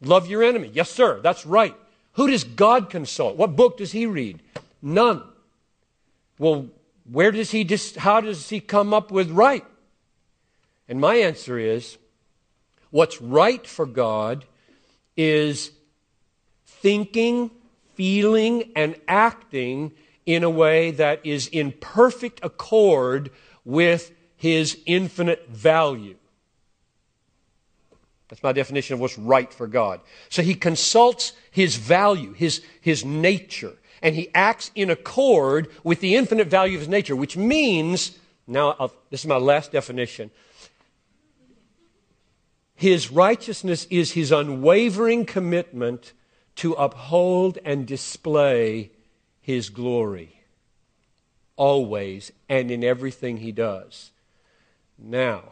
Love 0.00 0.26
your 0.26 0.42
enemy. 0.42 0.70
Yes, 0.72 0.90
sir. 0.90 1.20
That's 1.20 1.44
right. 1.46 1.74
Who 2.12 2.28
does 2.28 2.44
God 2.44 2.90
consult? 2.90 3.36
What 3.36 3.56
book 3.56 3.78
does 3.78 3.92
he 3.92 4.06
read? 4.06 4.40
None. 4.80 5.22
Well, 6.38 6.68
where 7.10 7.30
does 7.30 7.50
he 7.50 7.64
just, 7.64 7.96
how 7.96 8.20
does 8.20 8.48
he 8.48 8.60
come 8.60 8.94
up 8.94 9.10
with 9.10 9.30
right? 9.30 9.64
And 10.88 11.00
my 11.00 11.16
answer 11.16 11.58
is 11.58 11.98
what's 12.94 13.20
right 13.20 13.66
for 13.66 13.86
God 13.86 14.44
is 15.16 15.72
thinking, 16.64 17.50
feeling, 17.94 18.70
and 18.76 18.94
acting 19.08 19.90
in 20.26 20.44
a 20.44 20.48
way 20.48 20.92
that 20.92 21.26
is 21.26 21.48
in 21.48 21.72
perfect 21.72 22.38
accord 22.44 23.32
with 23.64 24.12
his 24.36 24.78
infinite 24.86 25.48
value. 25.48 26.14
That's 28.28 28.44
my 28.44 28.52
definition 28.52 28.94
of 28.94 29.00
what's 29.00 29.18
right 29.18 29.52
for 29.52 29.66
God. 29.66 30.00
So 30.28 30.42
he 30.42 30.54
consults 30.54 31.32
his 31.50 31.74
value, 31.74 32.32
his, 32.32 32.62
his 32.80 33.04
nature, 33.04 33.72
and 34.02 34.14
he 34.14 34.30
acts 34.36 34.70
in 34.76 34.88
accord 34.88 35.68
with 35.82 35.98
the 35.98 36.14
infinite 36.14 36.46
value 36.46 36.76
of 36.76 36.82
his 36.82 36.88
nature, 36.88 37.16
which 37.16 37.36
means, 37.36 38.16
now 38.46 38.76
I'll, 38.78 38.92
this 39.10 39.22
is 39.22 39.26
my 39.26 39.36
last 39.36 39.72
definition. 39.72 40.30
His 42.74 43.10
righteousness 43.10 43.86
is 43.90 44.12
his 44.12 44.32
unwavering 44.32 45.26
commitment 45.26 46.12
to 46.56 46.72
uphold 46.74 47.58
and 47.64 47.86
display 47.86 48.90
his 49.40 49.70
glory, 49.70 50.40
always 51.56 52.32
and 52.48 52.70
in 52.70 52.82
everything 52.82 53.38
he 53.38 53.52
does. 53.52 54.10
Now, 54.98 55.42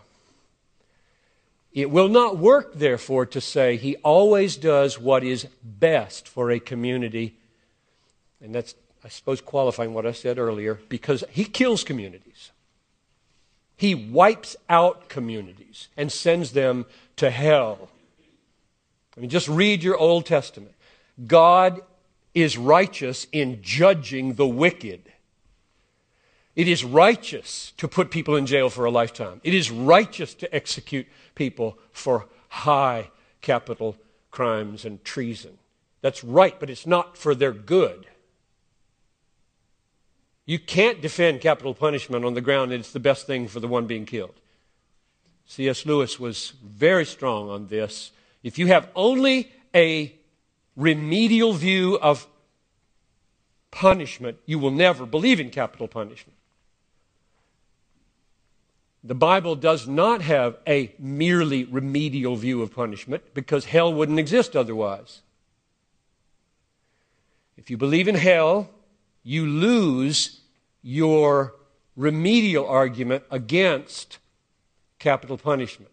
it 1.72 1.90
will 1.90 2.08
not 2.08 2.36
work, 2.36 2.74
therefore, 2.74 3.24
to 3.26 3.40
say 3.40 3.76
he 3.76 3.96
always 3.96 4.56
does 4.56 4.98
what 4.98 5.24
is 5.24 5.46
best 5.62 6.28
for 6.28 6.50
a 6.50 6.60
community. 6.60 7.34
And 8.42 8.54
that's, 8.54 8.74
I 9.02 9.08
suppose, 9.08 9.40
qualifying 9.40 9.94
what 9.94 10.06
I 10.06 10.12
said 10.12 10.38
earlier, 10.38 10.80
because 10.88 11.24
he 11.30 11.44
kills 11.44 11.82
communities. 11.82 12.50
He 13.76 13.94
wipes 13.94 14.54
out 14.68 15.08
communities 15.08 15.88
and 15.96 16.12
sends 16.12 16.52
them 16.52 16.86
to 17.22 17.30
hell. 17.30 17.88
I 19.16 19.20
mean, 19.20 19.30
just 19.30 19.46
read 19.46 19.84
your 19.84 19.96
Old 19.96 20.26
Testament. 20.26 20.74
God 21.24 21.80
is 22.34 22.58
righteous 22.58 23.28
in 23.30 23.62
judging 23.62 24.34
the 24.34 24.46
wicked. 24.46 25.02
It 26.56 26.66
is 26.66 26.84
righteous 26.84 27.72
to 27.76 27.86
put 27.86 28.10
people 28.10 28.34
in 28.34 28.44
jail 28.46 28.68
for 28.70 28.84
a 28.84 28.90
lifetime. 28.90 29.40
It 29.44 29.54
is 29.54 29.70
righteous 29.70 30.34
to 30.34 30.52
execute 30.52 31.06
people 31.36 31.78
for 31.92 32.26
high 32.48 33.10
capital 33.40 33.96
crimes 34.32 34.84
and 34.84 35.02
treason. 35.04 35.58
That's 36.00 36.24
right, 36.24 36.58
but 36.58 36.70
it's 36.70 36.88
not 36.88 37.16
for 37.16 37.36
their 37.36 37.52
good. 37.52 38.06
You 40.44 40.58
can't 40.58 41.00
defend 41.00 41.40
capital 41.40 41.72
punishment 41.72 42.24
on 42.24 42.34
the 42.34 42.40
ground 42.40 42.72
that 42.72 42.80
it's 42.80 42.90
the 42.90 42.98
best 42.98 43.28
thing 43.28 43.46
for 43.46 43.60
the 43.60 43.68
one 43.68 43.86
being 43.86 44.06
killed. 44.06 44.34
C.S. 45.46 45.84
Lewis 45.84 46.18
was 46.18 46.52
very 46.64 47.04
strong 47.04 47.50
on 47.50 47.66
this. 47.66 48.10
If 48.42 48.58
you 48.58 48.68
have 48.68 48.88
only 48.94 49.52
a 49.74 50.14
remedial 50.76 51.52
view 51.52 51.98
of 51.98 52.26
punishment, 53.70 54.38
you 54.46 54.58
will 54.58 54.70
never 54.70 55.06
believe 55.06 55.40
in 55.40 55.50
capital 55.50 55.88
punishment. 55.88 56.36
The 59.04 59.14
Bible 59.16 59.56
does 59.56 59.88
not 59.88 60.22
have 60.22 60.56
a 60.66 60.94
merely 60.98 61.64
remedial 61.64 62.36
view 62.36 62.62
of 62.62 62.72
punishment 62.72 63.34
because 63.34 63.64
hell 63.64 63.92
wouldn't 63.92 64.20
exist 64.20 64.54
otherwise. 64.54 65.22
If 67.56 67.68
you 67.68 67.76
believe 67.76 68.06
in 68.06 68.14
hell, 68.14 68.70
you 69.24 69.46
lose 69.46 70.40
your 70.82 71.54
remedial 71.96 72.66
argument 72.66 73.24
against 73.30 74.18
capital 75.02 75.36
punishment. 75.36 75.90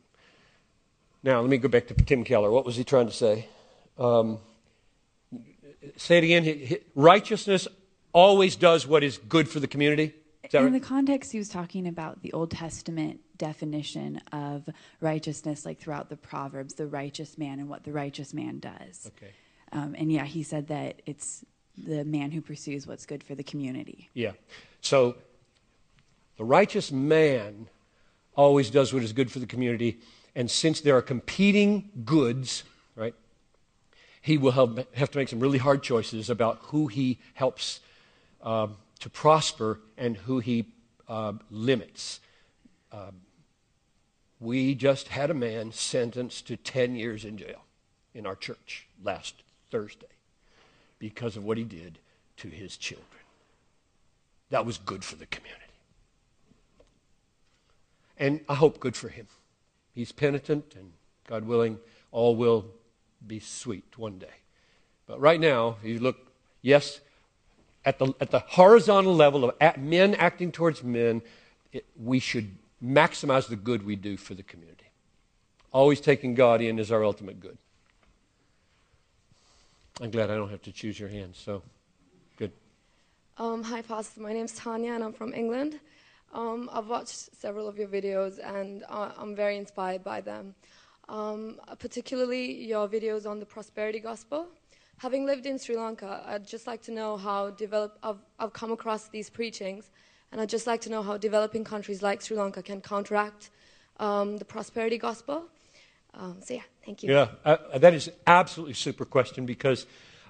Now, 1.21 1.41
let 1.41 1.49
me 1.49 1.57
go 1.57 1.67
back 1.67 1.87
to 1.87 1.93
Tim 1.93 2.23
Keller. 2.23 2.49
What 2.49 2.65
was 2.65 2.77
he 2.77 2.83
trying 2.83 3.07
to 3.07 3.13
say? 3.13 3.47
Um, 3.97 4.39
say 5.97 6.19
it 6.19 6.23
again. 6.23 6.79
Righteousness 6.95 7.67
always 8.13 8.55
does 8.55 8.87
what 8.87 9.03
is 9.03 9.17
good 9.17 9.49
for 9.49 9.59
the 9.59 9.67
community 9.67 10.13
in 10.57 10.63
right? 10.63 10.73
the 10.73 10.79
context, 10.79 11.31
he 11.31 11.37
was 11.37 11.49
talking 11.49 11.87
about 11.87 12.21
the 12.21 12.33
Old 12.33 12.51
Testament 12.51 13.19
definition 13.37 14.21
of 14.31 14.67
righteousness, 14.99 15.65
like 15.65 15.79
throughout 15.79 16.09
the 16.09 16.17
Proverbs, 16.17 16.73
the 16.73 16.87
righteous 16.87 17.37
man 17.37 17.59
and 17.59 17.69
what 17.69 17.83
the 17.83 17.91
righteous 17.91 18.33
man 18.33 18.59
does. 18.59 19.11
Okay. 19.17 19.31
Um, 19.71 19.95
and 19.97 20.11
yeah, 20.11 20.25
he 20.25 20.43
said 20.43 20.67
that 20.67 21.01
it's 21.05 21.45
the 21.77 22.03
man 22.03 22.31
who 22.31 22.41
pursues 22.41 22.87
what's 22.87 23.05
good 23.05 23.23
for 23.23 23.35
the 23.35 23.43
community. 23.43 24.09
Yeah. 24.13 24.31
So 24.81 25.15
the 26.37 26.43
righteous 26.43 26.91
man 26.91 27.67
always 28.39 28.69
does 28.69 28.93
what 28.93 29.03
is 29.03 29.13
good 29.13 29.31
for 29.31 29.39
the 29.39 29.45
community. 29.45 29.99
And 30.35 30.49
since 30.49 30.81
there 30.81 30.95
are 30.95 31.01
competing 31.01 31.89
goods, 32.05 32.63
right, 32.95 33.15
he 34.21 34.37
will 34.37 34.51
have, 34.51 34.85
have 34.93 35.11
to 35.11 35.17
make 35.17 35.29
some 35.29 35.39
really 35.39 35.57
hard 35.57 35.83
choices 35.83 36.29
about 36.29 36.59
who 36.63 36.87
he 36.87 37.19
helps. 37.33 37.79
Um, 38.41 38.77
to 38.99 39.09
prosper 39.09 39.79
and 39.97 40.17
who 40.17 40.39
he 40.39 40.65
uh, 41.07 41.33
limits. 41.49 42.19
Uh, 42.91 43.11
we 44.39 44.75
just 44.75 45.09
had 45.09 45.29
a 45.29 45.33
man 45.33 45.71
sentenced 45.71 46.47
to 46.47 46.57
10 46.57 46.95
years 46.95 47.25
in 47.25 47.37
jail 47.37 47.63
in 48.13 48.25
our 48.25 48.35
church 48.35 48.87
last 49.03 49.35
Thursday 49.71 50.05
because 50.97 51.35
of 51.35 51.43
what 51.43 51.57
he 51.57 51.63
did 51.63 51.99
to 52.37 52.47
his 52.47 52.77
children. 52.77 53.05
That 54.49 54.65
was 54.65 54.77
good 54.77 55.03
for 55.03 55.15
the 55.15 55.25
community. 55.25 55.63
And 58.19 58.41
I 58.49 58.55
hope 58.55 58.79
good 58.79 58.95
for 58.97 59.07
him. 59.07 59.27
He's 59.93 60.11
penitent, 60.11 60.75
and 60.77 60.91
God 61.27 61.45
willing, 61.45 61.79
all 62.11 62.35
will 62.35 62.65
be 63.25 63.39
sweet 63.39 63.97
one 63.97 64.19
day. 64.19 64.27
But 65.07 65.19
right 65.19 65.39
now, 65.39 65.77
you 65.83 65.99
look, 65.99 66.17
yes, 66.61 66.99
at 67.85 67.97
the, 67.97 68.13
at 68.19 68.29
the 68.29 68.39
horizontal 68.39 69.15
level 69.15 69.45
of 69.45 69.77
men 69.77 70.15
acting 70.15 70.51
towards 70.51 70.83
men, 70.83 71.21
it, 71.71 71.85
we 71.97 72.19
should 72.19 72.55
maximize 72.83 73.47
the 73.47 73.55
good 73.55 73.85
we 73.85 73.95
do 73.95 74.17
for 74.17 74.33
the 74.33 74.43
community. 74.43 74.85
Always 75.71 76.01
taking 76.01 76.35
God 76.35 76.61
in 76.61 76.77
is 76.77 76.91
our 76.91 77.03
ultimate 77.03 77.39
good. 77.39 77.57
I'm 80.01 80.11
glad 80.11 80.29
I 80.29 80.35
don't 80.35 80.49
have 80.49 80.61
to 80.63 80.71
choose 80.71 80.99
your 80.99 81.09
hand, 81.09 81.35
so 81.35 81.61
good. 82.37 82.51
Um, 83.37 83.63
hi, 83.63 83.81
Pastor. 83.81 84.21
My 84.21 84.33
name 84.33 84.45
is 84.45 84.53
Tanya, 84.53 84.93
and 84.93 85.03
I'm 85.03 85.13
from 85.13 85.33
England. 85.33 85.79
Um, 86.33 86.69
I've 86.71 86.87
watched 86.87 87.35
several 87.35 87.67
of 87.67 87.77
your 87.77 87.87
videos, 87.87 88.39
and 88.43 88.83
uh, 88.89 89.11
I'm 89.17 89.35
very 89.35 89.57
inspired 89.57 90.03
by 90.03 90.21
them. 90.21 90.55
Um, 91.07 91.59
particularly 91.79 92.63
your 92.65 92.87
videos 92.87 93.25
on 93.25 93.39
the 93.39 93.45
prosperity 93.45 93.99
gospel. 93.99 94.47
Having 94.97 95.25
lived 95.25 95.45
in 95.47 95.57
Sri 95.57 95.75
Lanka, 95.75 96.23
I'd 96.27 96.45
just 96.45 96.67
like 96.67 96.83
to 96.83 96.91
know 96.91 97.17
how 97.17 97.49
develop, 97.49 97.97
I've, 98.03 98.19
I've 98.37 98.53
come 98.53 98.71
across 98.71 99.07
these 99.07 99.29
preachings, 99.29 99.89
and 100.31 100.39
I'd 100.39 100.49
just 100.49 100.67
like 100.67 100.81
to 100.81 100.89
know 100.89 101.01
how 101.01 101.17
developing 101.17 101.63
countries 101.63 102.03
like 102.03 102.21
Sri 102.21 102.37
Lanka 102.37 102.61
can 102.61 102.79
counteract 102.79 103.49
um, 103.99 104.37
the 104.37 104.45
prosperity 104.45 104.99
gospel. 104.99 105.45
Um, 106.13 106.37
so, 106.43 106.53
yeah, 106.53 106.61
thank 106.85 107.01
you. 107.01 107.11
Yeah, 107.11 107.29
uh, 107.43 107.79
that 107.79 107.93
is 107.93 108.11
absolutely 108.27 108.75
super 108.75 109.05
question 109.05 109.47
because 109.47 109.87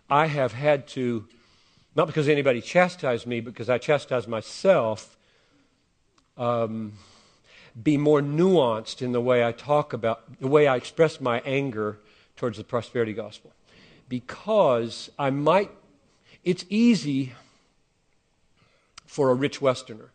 I 0.09 0.27
have 0.27 0.53
had 0.53 0.87
to, 0.89 1.27
not 1.95 2.07
because 2.07 2.29
anybody 2.29 2.61
chastised 2.61 3.27
me, 3.27 3.41
because 3.41 3.69
I 3.69 3.79
chastise 3.79 4.27
myself, 4.27 5.17
um, 6.39 6.93
be 7.81 7.97
more 7.97 8.21
nuanced 8.21 9.01
in 9.01 9.11
the 9.11 9.21
way 9.21 9.45
I 9.45 9.51
talk 9.51 9.93
about, 9.93 10.39
the 10.39 10.47
way 10.47 10.67
I 10.67 10.75
express 10.77 11.21
my 11.21 11.41
anger 11.41 11.99
towards 12.35 12.57
the 12.57 12.63
prosperity 12.63 13.13
gospel. 13.13 13.51
Because 14.07 15.11
I 15.19 15.29
might, 15.29 15.69
it's 16.43 16.65
easy 16.69 17.33
for 19.05 19.29
a 19.29 19.35
rich 19.35 19.61
Westerner 19.61 20.11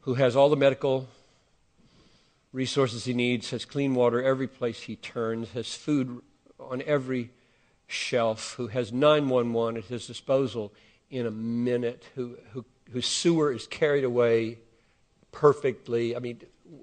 who 0.00 0.14
has 0.14 0.34
all 0.34 0.48
the 0.48 0.56
medical 0.56 1.08
resources 2.52 3.04
he 3.04 3.14
needs, 3.14 3.50
has 3.50 3.64
clean 3.64 3.94
water 3.94 4.22
every 4.22 4.48
place 4.48 4.82
he 4.82 4.96
turns, 4.96 5.50
has 5.50 5.74
food 5.74 6.20
on 6.58 6.82
every 6.82 7.30
shelf, 7.86 8.54
who 8.54 8.68
has 8.68 8.92
911 8.92 9.76
at 9.76 9.84
his 9.84 10.06
disposal 10.06 10.72
in 11.10 11.26
a 11.26 11.30
minute, 11.30 12.04
who, 12.14 12.38
who, 12.52 12.64
whose 12.92 13.06
sewer 13.06 13.52
is 13.52 13.66
carried 13.66 14.04
away 14.04 14.58
perfectly. 15.32 16.16
I 16.16 16.18
mean, 16.18 16.40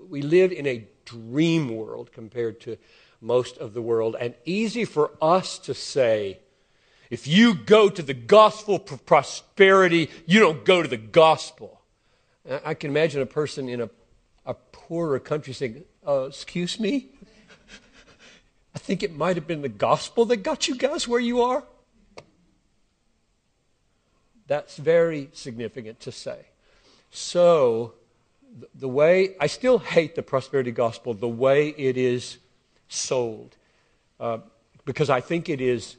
we 0.09 0.21
live 0.21 0.51
in 0.51 0.67
a 0.67 0.87
dream 1.05 1.75
world 1.75 2.11
compared 2.11 2.59
to 2.61 2.77
most 3.21 3.57
of 3.57 3.73
the 3.73 3.81
world, 3.81 4.15
and 4.19 4.35
easy 4.45 4.85
for 4.85 5.11
us 5.21 5.57
to 5.59 5.73
say, 5.73 6.39
if 7.09 7.25
you 7.25 7.55
go 7.55 7.89
to 7.89 8.01
the 8.01 8.13
gospel 8.13 8.75
of 8.75 9.05
prosperity, 9.05 10.09
you 10.25 10.39
don't 10.39 10.65
go 10.65 10.83
to 10.83 10.87
the 10.87 10.97
gospel. 10.97 11.81
I 12.65 12.73
can 12.73 12.91
imagine 12.91 13.21
a 13.21 13.25
person 13.25 13.69
in 13.69 13.81
a, 13.81 13.89
a 14.45 14.53
poorer 14.53 15.19
country 15.19 15.53
saying, 15.53 15.83
uh, 16.05 16.25
Excuse 16.25 16.79
me? 16.79 17.07
I 18.75 18.79
think 18.79 19.03
it 19.03 19.15
might 19.15 19.35
have 19.35 19.47
been 19.47 19.61
the 19.61 19.69
gospel 19.69 20.25
that 20.25 20.37
got 20.37 20.67
you 20.67 20.75
guys 20.75 21.07
where 21.07 21.19
you 21.19 21.41
are. 21.41 21.63
That's 24.47 24.77
very 24.77 25.29
significant 25.33 25.99
to 26.01 26.11
say. 26.11 26.45
So, 27.09 27.93
the 28.75 28.87
way, 28.87 29.35
I 29.39 29.47
still 29.47 29.79
hate 29.79 30.15
the 30.15 30.23
prosperity 30.23 30.71
gospel 30.71 31.13
the 31.13 31.27
way 31.27 31.69
it 31.69 31.97
is 31.97 32.37
sold, 32.87 33.55
uh, 34.19 34.39
because 34.85 35.09
I 35.09 35.21
think 35.21 35.49
it 35.49 35.61
is 35.61 35.97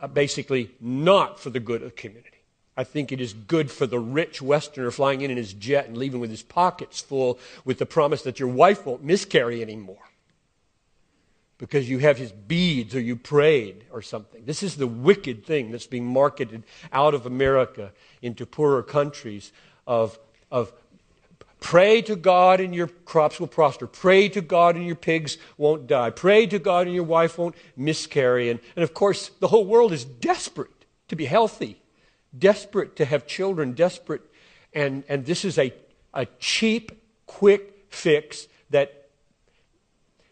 uh, 0.00 0.08
basically 0.08 0.70
not 0.80 1.38
for 1.38 1.50
the 1.50 1.60
good 1.60 1.82
of 1.82 1.90
the 1.90 1.96
community. 1.96 2.30
I 2.76 2.84
think 2.84 3.12
it 3.12 3.20
is 3.20 3.32
good 3.34 3.70
for 3.70 3.86
the 3.86 3.98
rich 3.98 4.40
Westerner 4.40 4.90
flying 4.90 5.20
in 5.20 5.30
in 5.30 5.36
his 5.36 5.52
jet 5.52 5.86
and 5.86 5.96
leaving 5.96 6.20
with 6.20 6.30
his 6.30 6.42
pockets 6.42 7.00
full 7.00 7.38
with 7.64 7.78
the 7.78 7.86
promise 7.86 8.22
that 8.22 8.40
your 8.40 8.48
wife 8.48 8.86
won't 8.86 9.04
miscarry 9.04 9.60
anymore 9.60 10.10
because 11.58 11.90
you 11.90 11.98
have 11.98 12.16
his 12.16 12.32
beads 12.32 12.94
or 12.94 13.00
you 13.00 13.16
prayed 13.16 13.84
or 13.92 14.00
something. 14.00 14.42
This 14.46 14.62
is 14.62 14.76
the 14.76 14.86
wicked 14.86 15.44
thing 15.44 15.70
that's 15.70 15.86
being 15.86 16.06
marketed 16.06 16.62
out 16.90 17.12
of 17.12 17.26
America 17.26 17.92
into 18.22 18.46
poorer 18.46 18.82
countries 18.82 19.52
of, 19.86 20.18
of 20.50 20.72
Pray 21.60 22.00
to 22.02 22.16
God 22.16 22.58
and 22.60 22.74
your 22.74 22.88
crops 22.88 23.38
will 23.38 23.46
prosper. 23.46 23.86
Pray 23.86 24.28
to 24.30 24.40
God 24.40 24.76
and 24.76 24.86
your 24.86 24.96
pigs 24.96 25.36
won't 25.58 25.86
die. 25.86 26.10
Pray 26.10 26.46
to 26.46 26.58
God 26.58 26.86
and 26.86 26.94
your 26.94 27.04
wife 27.04 27.36
won't 27.36 27.54
miscarry. 27.76 28.48
And, 28.48 28.60
and 28.74 28.82
of 28.82 28.94
course, 28.94 29.30
the 29.40 29.48
whole 29.48 29.66
world 29.66 29.92
is 29.92 30.04
desperate 30.04 30.86
to 31.08 31.16
be 31.16 31.26
healthy, 31.26 31.80
desperate 32.36 32.96
to 32.96 33.04
have 33.04 33.26
children, 33.26 33.72
desperate. 33.74 34.22
And, 34.72 35.04
and 35.08 35.26
this 35.26 35.44
is 35.44 35.58
a, 35.58 35.72
a 36.14 36.26
cheap, 36.38 36.92
quick 37.26 37.86
fix 37.90 38.48
that 38.70 39.08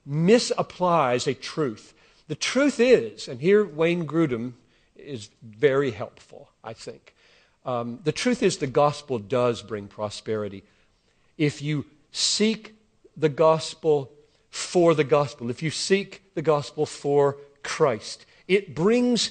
misapplies 0.09 1.27
a 1.27 1.35
truth. 1.35 1.93
The 2.29 2.37
truth 2.37 2.81
is, 2.81 3.29
and 3.29 3.41
here 3.41 3.65
Wayne 3.65 4.07
Grudem 4.07 4.55
is 4.97 5.29
very 5.43 5.91
helpful, 5.91 6.51
I 6.65 6.73
think. 6.73 7.15
Um, 7.67 8.01
the 8.05 8.13
truth 8.13 8.43
is, 8.43 8.57
the 8.57 8.67
gospel 8.67 9.19
does 9.19 9.63
bring 9.63 9.89
prosperity 9.89 10.65
if 11.39 11.63
you 11.63 11.87
seek 12.13 12.75
the 13.17 13.29
gospel 13.29 14.13
for 14.51 14.95
the 14.95 15.05
gospel, 15.05 15.49
if 15.49 15.63
you 15.63 15.71
seek 15.71 16.23
the 16.35 16.43
gospel 16.43 16.85
for 16.85 17.39
Christ, 17.63 18.27
it 18.47 18.75
brings 18.75 19.31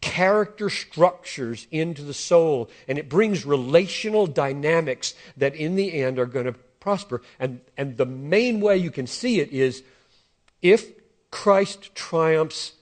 character 0.00 0.68
structures 0.70 1.66
into 1.70 2.02
the 2.02 2.14
soul 2.14 2.70
and 2.86 2.98
it 2.98 3.08
brings 3.08 3.44
relational 3.44 4.26
dynamics 4.26 5.14
that 5.36 5.54
in 5.56 5.74
the 5.74 5.94
end 5.94 6.18
are 6.18 6.26
going 6.26 6.46
to 6.46 6.52
prosper. 6.78 7.22
And, 7.40 7.60
and 7.76 7.96
the 7.96 8.06
main 8.06 8.60
way 8.60 8.76
you 8.76 8.90
can 8.90 9.06
see 9.06 9.40
it 9.40 9.50
is 9.50 9.82
if 10.62 10.92
Christ 11.30 11.94
triumphs 11.94 12.74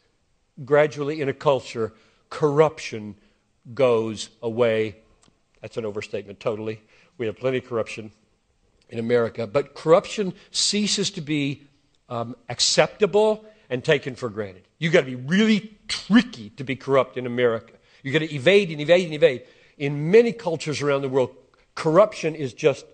gradually 0.64 1.20
in 1.20 1.28
a 1.28 1.32
culture, 1.32 1.92
corruption 2.28 3.14
goes 3.72 4.28
away. 4.42 4.96
That's 5.62 5.76
an 5.76 5.84
overstatement, 5.84 6.40
totally. 6.40 6.82
We 7.16 7.26
have 7.26 7.38
plenty 7.38 7.58
of 7.58 7.66
corruption 7.66 8.12
in 8.94 9.00
America, 9.00 9.46
but 9.46 9.74
corruption 9.74 10.32
ceases 10.50 11.10
to 11.10 11.20
be 11.20 11.64
um, 12.08 12.34
acceptable 12.48 13.44
and 13.68 13.84
taken 13.84 14.14
for 14.14 14.28
granted. 14.30 14.62
You've 14.78 14.92
got 14.92 15.00
to 15.00 15.06
be 15.06 15.16
really 15.16 15.76
tricky 15.88 16.50
to 16.50 16.64
be 16.64 16.76
corrupt 16.76 17.18
in 17.18 17.26
America. 17.26 17.74
You've 18.02 18.12
got 18.12 18.20
to 18.20 18.34
evade 18.34 18.70
and 18.70 18.80
evade 18.80 19.04
and 19.06 19.14
evade. 19.14 19.42
In 19.76 20.10
many 20.10 20.32
cultures 20.32 20.80
around 20.80 21.02
the 21.02 21.08
world, 21.08 21.34
corruption 21.74 22.34
is 22.34 22.54
just 22.54 22.86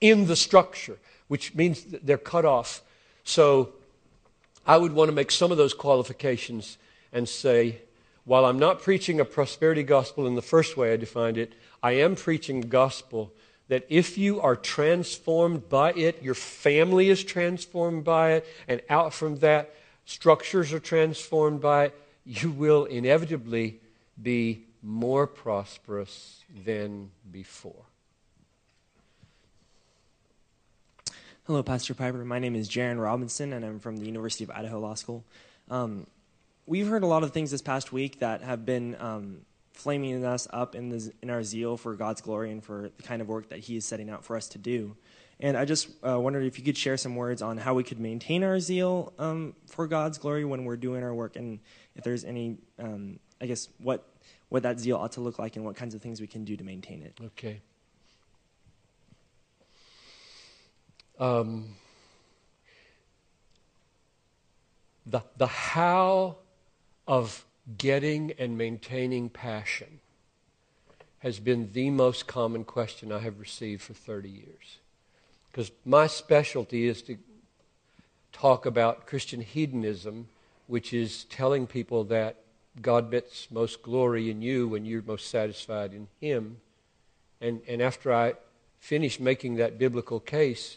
in 0.00 0.26
the 0.26 0.36
structure, 0.36 0.98
which 1.28 1.54
means 1.54 1.84
they're 1.84 2.16
cut 2.16 2.44
off. 2.44 2.82
So 3.24 3.74
I 4.66 4.78
would 4.78 4.92
want 4.92 5.08
to 5.08 5.14
make 5.14 5.30
some 5.30 5.52
of 5.52 5.58
those 5.58 5.74
qualifications 5.74 6.78
and 7.12 7.28
say, 7.28 7.80
while 8.24 8.46
I'm 8.46 8.58
not 8.58 8.80
preaching 8.80 9.20
a 9.20 9.24
prosperity 9.24 9.82
gospel 9.82 10.26
in 10.26 10.34
the 10.34 10.42
first 10.42 10.76
way 10.76 10.92
I 10.92 10.96
defined 10.96 11.36
it, 11.36 11.52
I 11.82 11.92
am 11.92 12.16
preaching 12.16 12.62
gospel 12.62 13.32
that 13.68 13.84
if 13.88 14.18
you 14.18 14.40
are 14.40 14.56
transformed 14.56 15.68
by 15.68 15.92
it, 15.92 16.22
your 16.22 16.34
family 16.34 17.08
is 17.08 17.24
transformed 17.24 18.04
by 18.04 18.32
it, 18.32 18.46
and 18.68 18.82
out 18.90 19.14
from 19.14 19.36
that, 19.36 19.74
structures 20.04 20.72
are 20.72 20.80
transformed 20.80 21.60
by 21.60 21.86
it, 21.86 22.00
you 22.26 22.50
will 22.50 22.84
inevitably 22.84 23.80
be 24.20 24.64
more 24.82 25.26
prosperous 25.26 26.44
than 26.64 27.10
before. 27.32 27.84
Hello, 31.46 31.62
Pastor 31.62 31.92
Piper. 31.92 32.24
My 32.24 32.38
name 32.38 32.54
is 32.54 32.68
Jaron 32.68 33.02
Robinson, 33.02 33.52
and 33.52 33.64
I'm 33.64 33.78
from 33.78 33.98
the 33.98 34.06
University 34.06 34.44
of 34.44 34.50
Idaho 34.50 34.80
Law 34.80 34.94
School. 34.94 35.24
Um, 35.70 36.06
we've 36.66 36.88
heard 36.88 37.02
a 37.02 37.06
lot 37.06 37.22
of 37.22 37.32
things 37.32 37.50
this 37.50 37.60
past 37.60 37.92
week 37.92 38.20
that 38.20 38.42
have 38.42 38.64
been 38.64 38.96
um, 38.98 39.40
flaming 39.74 40.24
us 40.24 40.46
up 40.50 40.74
in, 40.74 40.88
the, 40.88 41.12
in 41.20 41.30
our 41.30 41.42
zeal 41.42 41.76
for 41.76 41.94
God's 41.94 42.20
glory 42.20 42.50
and 42.50 42.64
for 42.64 42.90
the 42.96 43.02
kind 43.02 43.20
of 43.20 43.28
work 43.28 43.50
that 43.50 43.58
He 43.58 43.76
is 43.76 43.84
setting 43.84 44.08
out 44.08 44.24
for 44.24 44.36
us 44.36 44.48
to 44.48 44.58
do. 44.58 44.96
And 45.40 45.56
I 45.56 45.64
just 45.64 45.88
uh, 46.06 46.18
wondered 46.18 46.44
if 46.44 46.58
you 46.58 46.64
could 46.64 46.78
share 46.78 46.96
some 46.96 47.16
words 47.16 47.42
on 47.42 47.58
how 47.58 47.74
we 47.74 47.82
could 47.82 47.98
maintain 47.98 48.44
our 48.44 48.60
zeal 48.60 49.12
um, 49.18 49.54
for 49.66 49.86
God's 49.88 50.16
glory 50.16 50.44
when 50.44 50.64
we're 50.64 50.76
doing 50.76 51.02
our 51.02 51.12
work, 51.12 51.36
and 51.36 51.58
if 51.96 52.04
there's 52.04 52.24
any, 52.24 52.58
um, 52.78 53.18
I 53.40 53.46
guess, 53.46 53.68
what 53.78 54.08
what 54.48 54.62
that 54.62 54.78
zeal 54.78 54.96
ought 54.96 55.12
to 55.12 55.20
look 55.20 55.40
like, 55.40 55.56
and 55.56 55.64
what 55.64 55.74
kinds 55.74 55.94
of 55.94 56.00
things 56.02 56.20
we 56.20 56.28
can 56.28 56.44
do 56.44 56.56
to 56.56 56.62
maintain 56.62 57.02
it. 57.02 57.18
Okay. 57.20 57.60
Um, 61.18 61.74
the 65.04 65.20
the 65.36 65.48
how 65.48 66.36
of 67.08 67.44
getting 67.78 68.32
and 68.38 68.58
maintaining 68.58 69.28
passion 69.28 70.00
has 71.20 71.40
been 71.40 71.70
the 71.72 71.88
most 71.90 72.26
common 72.26 72.64
question 72.64 73.10
I 73.10 73.20
have 73.20 73.40
received 73.40 73.82
for 73.82 73.94
30 73.94 74.28
years. 74.28 74.78
Because 75.50 75.70
my 75.84 76.06
specialty 76.06 76.86
is 76.86 77.00
to 77.02 77.16
talk 78.32 78.66
about 78.66 79.06
Christian 79.06 79.40
hedonism, 79.40 80.28
which 80.66 80.92
is 80.92 81.24
telling 81.24 81.66
people 81.66 82.04
that 82.04 82.36
God 82.82 83.10
gets 83.10 83.50
most 83.50 83.82
glory 83.82 84.30
in 84.30 84.42
you 84.42 84.68
when 84.68 84.84
you're 84.84 85.02
most 85.02 85.30
satisfied 85.30 85.94
in 85.94 86.08
Him. 86.20 86.58
And, 87.40 87.62
and 87.68 87.80
after 87.80 88.12
I 88.12 88.34
finish 88.80 89.18
making 89.18 89.54
that 89.56 89.78
biblical 89.78 90.20
case, 90.20 90.76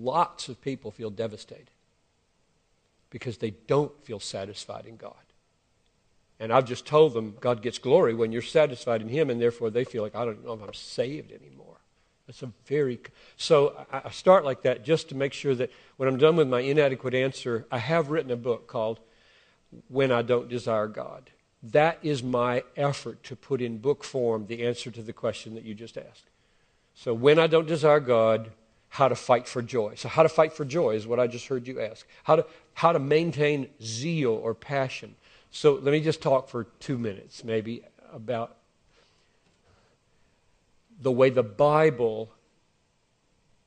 lots 0.00 0.48
of 0.48 0.60
people 0.62 0.90
feel 0.90 1.10
devastated 1.10 1.70
because 3.10 3.38
they 3.38 3.50
don't 3.66 3.92
feel 4.02 4.18
satisfied 4.18 4.86
in 4.86 4.96
God. 4.96 5.14
And 6.40 6.52
I've 6.52 6.66
just 6.66 6.86
told 6.86 7.14
them 7.14 7.36
God 7.40 7.62
gets 7.62 7.78
glory 7.78 8.14
when 8.14 8.30
you're 8.30 8.42
satisfied 8.42 9.02
in 9.02 9.08
Him, 9.08 9.30
and 9.30 9.40
therefore 9.40 9.70
they 9.70 9.84
feel 9.84 10.02
like, 10.02 10.14
I 10.14 10.24
don't 10.24 10.44
know 10.44 10.52
if 10.52 10.62
I'm 10.62 10.74
saved 10.74 11.32
anymore. 11.32 11.76
That's 12.26 12.42
a 12.42 12.52
very. 12.66 13.00
So 13.36 13.86
I 13.90 14.10
start 14.10 14.44
like 14.44 14.62
that 14.62 14.84
just 14.84 15.08
to 15.08 15.14
make 15.14 15.32
sure 15.32 15.54
that 15.54 15.72
when 15.96 16.08
I'm 16.08 16.18
done 16.18 16.36
with 16.36 16.46
my 16.46 16.60
inadequate 16.60 17.14
answer, 17.14 17.66
I 17.70 17.78
have 17.78 18.10
written 18.10 18.30
a 18.30 18.36
book 18.36 18.66
called 18.66 19.00
When 19.88 20.12
I 20.12 20.22
Don't 20.22 20.48
Desire 20.48 20.86
God. 20.86 21.30
That 21.62 21.98
is 22.02 22.22
my 22.22 22.62
effort 22.76 23.24
to 23.24 23.34
put 23.34 23.60
in 23.60 23.78
book 23.78 24.04
form 24.04 24.46
the 24.46 24.64
answer 24.64 24.90
to 24.90 25.02
the 25.02 25.12
question 25.12 25.54
that 25.54 25.64
you 25.64 25.74
just 25.74 25.96
asked. 25.96 26.30
So 26.94 27.14
when 27.14 27.38
I 27.38 27.46
don't 27.46 27.66
desire 27.66 28.00
God, 28.00 28.50
how 28.90 29.08
to 29.08 29.14
fight 29.14 29.46
for 29.46 29.62
joy. 29.62 29.94
So 29.96 30.08
how 30.08 30.22
to 30.22 30.28
fight 30.28 30.52
for 30.52 30.64
joy 30.64 30.90
is 30.92 31.06
what 31.06 31.20
I 31.20 31.26
just 31.26 31.46
heard 31.46 31.66
you 31.66 31.80
ask. 31.80 32.06
How 32.24 32.36
to, 32.36 32.46
how 32.74 32.92
to 32.92 32.98
maintain 32.98 33.68
zeal 33.82 34.32
or 34.32 34.54
passion. 34.54 35.14
So 35.50 35.74
let 35.74 35.92
me 35.92 36.00
just 36.00 36.20
talk 36.20 36.48
for 36.48 36.64
two 36.80 36.98
minutes, 36.98 37.42
maybe, 37.44 37.82
about 38.12 38.56
the 41.00 41.12
way 41.12 41.30
the 41.30 41.42
Bible 41.42 42.30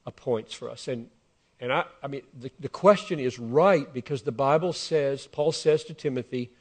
appoints 0.06 0.54
for 0.54 0.70
us. 0.70 0.88
And, 0.88 1.10
and 1.60 1.72
I, 1.72 1.86
I 2.04 2.08
mean, 2.08 2.24
the, 2.40 2.52
the 2.60 2.70
question 2.70 3.20
is 3.20 3.40
right 3.40 3.92
because 3.94 4.24
the 4.24 4.32
Bible 4.32 4.74
says, 4.74 5.28
Paul 5.28 5.52
says 5.52 5.84
to 5.86 5.94
Timothy, 5.94 6.52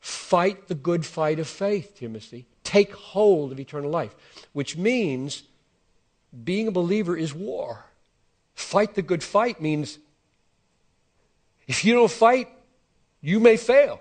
fight 0.00 0.68
the 0.68 0.74
good 0.74 1.04
fight 1.04 1.38
of 1.38 1.48
faith, 1.48 1.96
Timothy. 1.96 2.46
Take 2.64 2.92
hold 2.92 3.52
of 3.52 3.60
eternal 3.60 3.90
life, 3.90 4.14
which 4.52 4.76
means 4.76 5.42
being 6.44 6.68
a 6.68 6.72
believer 6.72 7.16
is 7.16 7.34
war. 7.34 7.84
Fight 8.54 8.94
the 8.94 9.02
good 9.02 9.22
fight 9.22 9.60
means 9.60 9.98
if 11.66 11.84
you 11.84 11.94
don't 11.94 12.10
fight, 12.10 12.48
you 13.20 13.40
may 13.40 13.56
fail. 13.56 14.00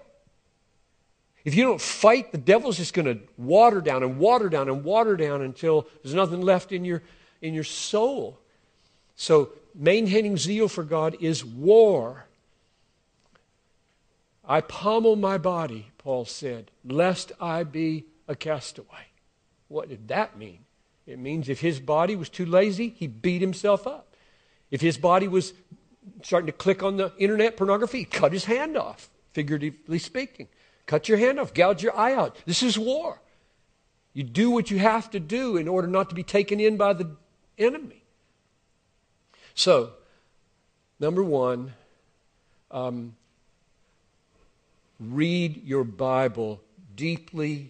If 1.49 1.55
you 1.55 1.63
don't 1.63 1.81
fight, 1.81 2.31
the 2.31 2.38
devil's 2.38 2.77
just 2.77 2.93
going 2.93 3.07
to 3.07 3.19
water 3.35 3.81
down 3.81 4.03
and 4.03 4.19
water 4.19 4.49
down 4.49 4.69
and 4.69 4.83
water 4.83 5.17
down 5.17 5.41
until 5.41 5.88
there's 6.03 6.13
nothing 6.13 6.41
left 6.41 6.71
in 6.71 6.85
your, 6.85 7.01
in 7.41 7.55
your 7.55 7.63
soul. 7.63 8.38
So, 9.15 9.49
maintaining 9.73 10.38
zeal 10.38 10.67
for 10.67 10.83
God 10.83 11.17
is 11.19 11.43
war. 11.43 12.27
I 14.47 14.62
pommel 14.62 15.15
my 15.15 15.39
body, 15.39 15.88
Paul 15.97 16.25
said, 16.25 16.69
lest 16.85 17.31
I 17.41 17.63
be 17.63 18.05
a 18.27 18.35
castaway. 18.35 19.07
What 19.69 19.89
did 19.89 20.09
that 20.09 20.38
mean? 20.38 20.59
It 21.07 21.17
means 21.17 21.49
if 21.49 21.62
his 21.62 21.79
body 21.79 22.15
was 22.15 22.29
too 22.29 22.45
lazy, 22.45 22.89
he 22.89 23.07
beat 23.07 23.41
himself 23.41 23.88
up. 23.88 24.13
If 24.69 24.81
his 24.81 24.99
body 24.99 25.27
was 25.27 25.53
starting 26.21 26.45
to 26.45 26.51
click 26.53 26.83
on 26.83 26.97
the 26.97 27.12
internet 27.17 27.57
pornography, 27.57 27.97
he 27.97 28.05
cut 28.05 28.33
his 28.33 28.45
hand 28.45 28.77
off, 28.77 29.09
figuratively 29.33 29.97
speaking. 29.97 30.47
Cut 30.89 31.08
your 31.08 31.19
hand 31.19 31.39
off, 31.39 31.54
gouge 31.54 31.84
your 31.84 31.95
eye 31.95 32.15
out. 32.15 32.36
This 32.47 32.63
is 32.63 32.75
war. 32.75 33.21
You 34.12 34.23
do 34.23 34.49
what 34.49 34.71
you 34.71 34.80
have 34.80 35.12
to 35.12 35.19
do 35.19 35.56
in 35.56 35.67
order 35.67 35.88
not 35.88 36.10
to 36.10 36.15
be 36.15 36.23
taken 36.23 36.60
in 36.60 36.78
by 36.78 36.93
the 36.93 37.12
enemy. 37.60 38.02
So, 39.54 39.91
number 40.99 41.23
one, 41.23 41.73
um, 42.71 43.15
read 44.99 45.63
your 45.63 45.84
Bible 45.84 46.60
deeply, 46.95 47.69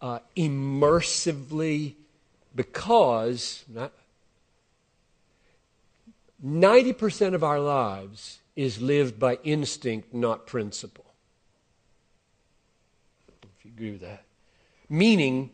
uh, 0.00 0.20
immersively, 0.36 1.94
because 2.54 3.64
not, 3.68 3.90
90% 6.44 7.34
of 7.34 7.42
our 7.42 7.58
lives 7.58 8.38
is 8.54 8.80
lived 8.80 9.18
by 9.18 9.40
instinct, 9.42 10.14
not 10.14 10.46
principle. 10.46 11.05
Agree 13.76 13.90
with 13.90 14.00
that. 14.00 14.24
Meaning, 14.88 15.50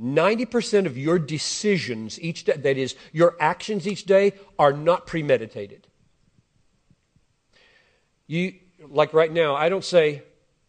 90% 0.00 0.86
of 0.86 0.96
your 0.96 1.18
decisions 1.18 2.20
each 2.20 2.44
day, 2.44 2.52
that 2.52 2.76
is, 2.76 2.94
your 3.12 3.36
actions 3.40 3.88
each 3.88 4.04
day, 4.04 4.34
are 4.56 4.72
not 4.72 5.04
premeditated. 5.04 5.88
You, 8.28 8.54
like 8.88 9.12
right 9.12 9.32
now, 9.32 9.56
I 9.56 9.68
don't 9.68 9.84
say, 9.84 10.22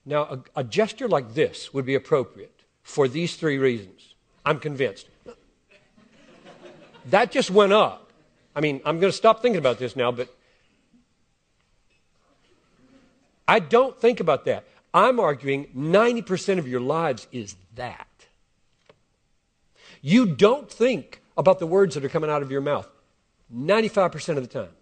now 0.07 0.23
a, 0.55 0.61
a 0.61 0.63
gesture 0.63 1.07
like 1.07 1.35
this 1.35 1.71
would 1.71 1.85
be 1.85 1.93
appropriate 1.93 2.63
for 2.81 3.07
these 3.07 3.35
three 3.35 3.59
reasons. 3.59 4.15
I'm 4.43 4.59
convinced. 4.59 5.05
that 7.05 7.31
just 7.31 7.51
went 7.51 7.73
up. 7.73 8.11
I 8.55 8.59
mean, 8.59 8.81
I'm 8.85 8.99
going 8.99 9.11
to 9.11 9.17
stop 9.17 9.43
thinking 9.43 9.59
about 9.59 9.77
this 9.77 9.95
now, 9.95 10.11
but 10.11 10.35
I 13.47 13.59
don't 13.59 13.95
think 14.01 14.19
about 14.19 14.45
that. 14.45 14.65
I'm 14.93 15.19
arguing 15.19 15.67
90% 15.75 16.57
of 16.57 16.67
your 16.67 16.81
lives 16.81 17.27
is 17.31 17.55
that. 17.75 18.07
You 20.01 20.25
don't 20.25 20.69
think 20.69 21.21
about 21.37 21.59
the 21.59 21.67
words 21.67 21.95
that 21.95 22.03
are 22.03 22.09
coming 22.09 22.29
out 22.29 22.41
of 22.41 22.51
your 22.51 22.61
mouth 22.61 22.89
95% 23.53 24.37
of 24.37 24.43
the 24.43 24.47
time. 24.47 24.73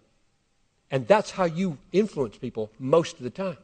And 0.90 1.06
that's 1.06 1.30
how 1.32 1.44
you 1.44 1.78
influence 1.92 2.36
people 2.36 2.70
most 2.78 3.18
of 3.18 3.22
the 3.22 3.30
time. 3.30 3.58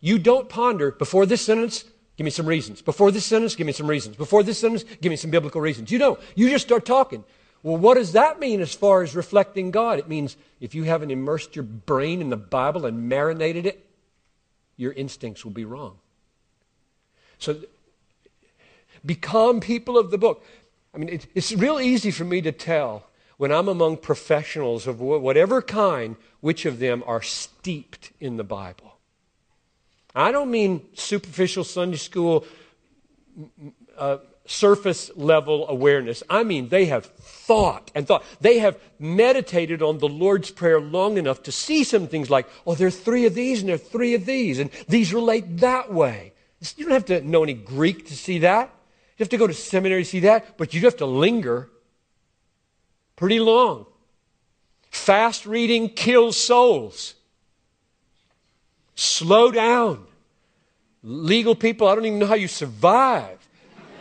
You 0.00 0.18
don't 0.18 0.48
ponder 0.48 0.90
before 0.90 1.26
this 1.26 1.42
sentence, 1.42 1.84
give 2.16 2.24
me 2.24 2.30
some 2.30 2.46
reasons. 2.46 2.82
Before 2.82 3.10
this 3.10 3.24
sentence, 3.24 3.54
give 3.54 3.66
me 3.66 3.72
some 3.72 3.86
reasons. 3.86 4.16
Before 4.16 4.42
this 4.42 4.58
sentence, 4.58 4.84
give 5.00 5.10
me 5.10 5.16
some 5.16 5.30
biblical 5.30 5.60
reasons. 5.60 5.90
You 5.90 5.98
don't. 5.98 6.18
You 6.34 6.48
just 6.48 6.66
start 6.66 6.84
talking. 6.84 7.24
Well, 7.62 7.76
what 7.76 7.94
does 7.94 8.12
that 8.12 8.40
mean 8.40 8.60
as 8.60 8.74
far 8.74 9.02
as 9.02 9.14
reflecting 9.14 9.70
God? 9.70 9.98
It 9.98 10.08
means 10.08 10.36
if 10.60 10.74
you 10.74 10.84
haven't 10.84 11.10
immersed 11.10 11.54
your 11.54 11.62
brain 11.64 12.20
in 12.20 12.30
the 12.30 12.36
Bible 12.36 12.86
and 12.86 13.08
marinated 13.08 13.66
it, 13.66 13.86
your 14.80 14.92
instincts 14.92 15.44
will 15.44 15.52
be 15.52 15.64
wrong. 15.64 15.98
So 17.38 17.58
become 19.04 19.60
people 19.60 19.98
of 19.98 20.10
the 20.10 20.18
book. 20.18 20.44
I 20.94 20.98
mean, 20.98 21.10
it, 21.10 21.26
it's 21.34 21.52
real 21.52 21.78
easy 21.78 22.10
for 22.10 22.24
me 22.24 22.40
to 22.40 22.50
tell 22.50 23.04
when 23.36 23.52
I'm 23.52 23.68
among 23.68 23.98
professionals 23.98 24.86
of 24.86 25.00
whatever 25.00 25.62
kind, 25.62 26.16
which 26.40 26.66
of 26.66 26.78
them 26.78 27.02
are 27.06 27.22
steeped 27.22 28.12
in 28.20 28.36
the 28.36 28.44
Bible. 28.44 28.98
I 30.14 30.32
don't 30.32 30.50
mean 30.50 30.86
superficial 30.94 31.64
Sunday 31.64 31.96
school, 31.96 32.44
uh, 33.96 34.18
surface 34.50 35.12
level 35.14 35.68
awareness. 35.68 36.24
I 36.28 36.42
mean, 36.42 36.68
they 36.68 36.86
have 36.86 37.06
thought 37.06 37.90
and 37.94 38.06
thought. 38.06 38.24
They 38.40 38.58
have 38.58 38.78
meditated 38.98 39.80
on 39.80 39.98
the 39.98 40.08
Lord's 40.08 40.50
Prayer 40.50 40.80
long 40.80 41.18
enough 41.18 41.44
to 41.44 41.52
see 41.52 41.84
some 41.84 42.08
things 42.08 42.28
like, 42.28 42.48
oh, 42.66 42.74
there 42.74 42.88
are 42.88 42.90
three 42.90 43.26
of 43.26 43.34
these 43.34 43.60
and 43.60 43.68
there 43.68 43.76
are 43.76 43.78
three 43.78 44.14
of 44.14 44.26
these, 44.26 44.58
and 44.58 44.70
these 44.88 45.14
relate 45.14 45.58
that 45.58 45.92
way. 45.92 46.32
You 46.76 46.84
don't 46.84 46.94
have 46.94 47.04
to 47.06 47.20
know 47.22 47.44
any 47.44 47.54
Greek 47.54 48.08
to 48.08 48.16
see 48.16 48.40
that. 48.40 48.74
You 49.16 49.22
have 49.22 49.28
to 49.28 49.36
go 49.36 49.46
to 49.46 49.54
seminary 49.54 50.02
to 50.02 50.08
see 50.08 50.20
that, 50.20 50.58
but 50.58 50.74
you 50.74 50.80
have 50.82 50.96
to 50.96 51.06
linger 51.06 51.70
pretty 53.14 53.38
long. 53.38 53.86
Fast 54.90 55.46
reading 55.46 55.90
kills 55.90 56.36
souls. 56.36 57.14
Slow 58.96 59.52
down. 59.52 60.06
Legal 61.04 61.54
people, 61.54 61.86
I 61.86 61.94
don't 61.94 62.04
even 62.04 62.18
know 62.18 62.26
how 62.26 62.34
you 62.34 62.48
survive. 62.48 63.39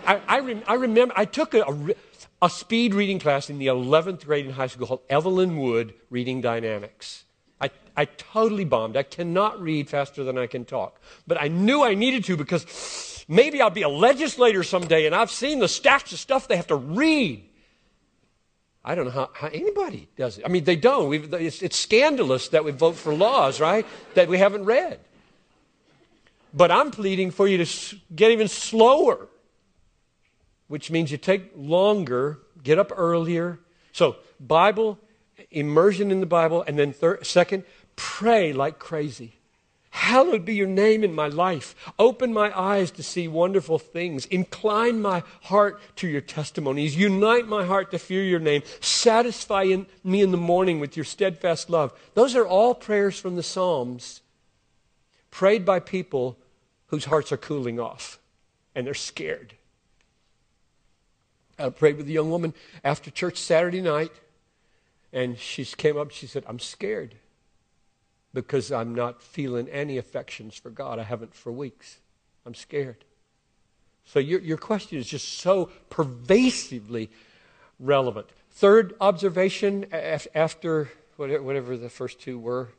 I, 0.09 0.21
I, 0.27 0.39
rem, 0.39 0.63
I 0.67 0.73
remember, 0.73 1.13
I 1.15 1.25
took 1.25 1.53
a, 1.53 1.61
a, 1.61 1.95
a 2.41 2.49
speed 2.49 2.93
reading 2.93 3.19
class 3.19 3.49
in 3.49 3.59
the 3.59 3.67
11th 3.67 4.25
grade 4.25 4.45
in 4.45 4.51
high 4.53 4.67
school 4.67 4.87
called 4.87 5.01
Evelyn 5.09 5.57
Wood 5.57 5.93
Reading 6.09 6.41
Dynamics. 6.41 7.23
I, 7.61 7.69
I 7.95 8.05
totally 8.05 8.65
bombed. 8.65 8.97
I 8.97 9.03
cannot 9.03 9.61
read 9.61 9.89
faster 9.89 10.23
than 10.23 10.37
I 10.37 10.47
can 10.47 10.65
talk. 10.65 10.99
But 11.27 11.41
I 11.41 11.47
knew 11.47 11.83
I 11.83 11.93
needed 11.93 12.25
to 12.25 12.35
because 12.35 12.65
Maybe 13.31 13.61
I'll 13.61 13.69
be 13.69 13.83
a 13.83 13.89
legislator 13.89 14.63
someday 14.63 15.05
and 15.05 15.13
I've 15.13 15.29
seen 15.29 15.59
the 15.59 15.67
stacks 15.67 16.11
of 16.11 16.17
stuff 16.17 16.47
they 16.47 16.57
have 16.57 16.65
to 16.67 16.75
read. 16.75 17.47
I 18.83 18.95
don't 18.95 19.05
know 19.05 19.11
how, 19.11 19.29
how 19.35 19.49
anybody 19.49 20.07
does 20.17 20.39
it. 20.39 20.45
I 20.45 20.47
mean, 20.47 20.63
they 20.63 20.75
don't. 20.75 21.13
It's, 21.35 21.61
it's 21.61 21.77
scandalous 21.77 22.47
that 22.49 22.65
we 22.65 22.71
vote 22.71 22.95
for 22.95 23.13
laws, 23.13 23.59
right, 23.59 23.85
that 24.15 24.29
we 24.29 24.39
haven't 24.39 24.65
read. 24.65 24.99
But 26.55 26.71
I'm 26.71 26.89
pleading 26.89 27.29
for 27.29 27.47
you 27.47 27.63
to 27.63 27.97
get 28.15 28.31
even 28.31 28.47
slower, 28.47 29.27
which 30.69 30.89
means 30.89 31.11
you 31.11 31.17
take 31.17 31.51
longer, 31.55 32.39
get 32.63 32.79
up 32.79 32.93
earlier. 32.95 33.59
So, 33.91 34.15
Bible, 34.39 34.97
immersion 35.51 36.11
in 36.11 36.21
the 36.21 36.25
Bible, 36.25 36.63
and 36.65 36.79
then 36.79 36.95
second, 37.23 37.65
pray 37.97 38.53
like 38.53 38.79
crazy. 38.79 39.33
Hallowed 39.89 40.45
be 40.45 40.55
your 40.55 40.67
name 40.67 41.03
in 41.03 41.13
my 41.13 41.27
life. 41.27 41.75
Open 41.97 42.31
my 42.31 42.57
eyes 42.57 42.91
to 42.91 43.03
see 43.03 43.27
wonderful 43.27 43.79
things. 43.79 44.27
Incline 44.27 45.01
my 45.01 45.23
heart 45.41 45.81
to 45.97 46.07
your 46.07 46.21
testimonies. 46.21 46.95
Unite 46.95 47.47
my 47.47 47.65
heart 47.65 47.91
to 47.91 47.99
fear 47.99 48.23
your 48.23 48.39
name. 48.39 48.61
Satisfy 48.79 49.63
in, 49.63 49.87
me 50.03 50.21
in 50.21 50.31
the 50.31 50.37
morning 50.37 50.79
with 50.79 50.95
your 50.95 51.03
steadfast 51.03 51.69
love. 51.69 51.91
Those 52.13 52.35
are 52.35 52.47
all 52.47 52.75
prayers 52.75 53.19
from 53.19 53.35
the 53.35 53.43
Psalms 53.43 54.21
prayed 55.31 55.65
by 55.65 55.79
people 55.79 56.37
whose 56.87 57.05
hearts 57.05 57.31
are 57.31 57.37
cooling 57.37 57.79
off 57.79 58.19
and 58.75 58.85
they're 58.85 58.93
scared. 58.93 59.55
I 61.59 61.69
prayed 61.69 61.97
with 61.97 62.07
a 62.07 62.11
young 62.11 62.31
woman 62.31 62.53
after 62.83 63.11
church 63.11 63.37
Saturday 63.37 63.81
night, 63.81 64.11
and 65.11 65.37
she 65.37 65.65
came 65.65 65.97
up. 65.97 66.11
She 66.11 66.27
said, 66.27 66.43
I'm 66.47 66.59
scared 66.59 67.15
because 68.33 68.71
I'm 68.71 68.93
not 68.95 69.21
feeling 69.21 69.67
any 69.69 69.97
affections 69.97 70.55
for 70.55 70.69
God. 70.69 70.99
I 70.99 71.03
haven't 71.03 71.35
for 71.35 71.51
weeks. 71.51 71.99
I'm 72.45 72.55
scared. 72.55 73.03
So 74.05 74.19
your, 74.19 74.39
your 74.39 74.57
question 74.57 74.97
is 74.97 75.07
just 75.07 75.39
so 75.39 75.69
pervasively 75.89 77.09
relevant. 77.79 78.27
Third 78.51 78.95
observation 78.99 79.85
after 79.91 80.89
whatever 81.17 81.77
the 81.77 81.89
first 81.89 82.19
two 82.19 82.39
were 82.39 82.69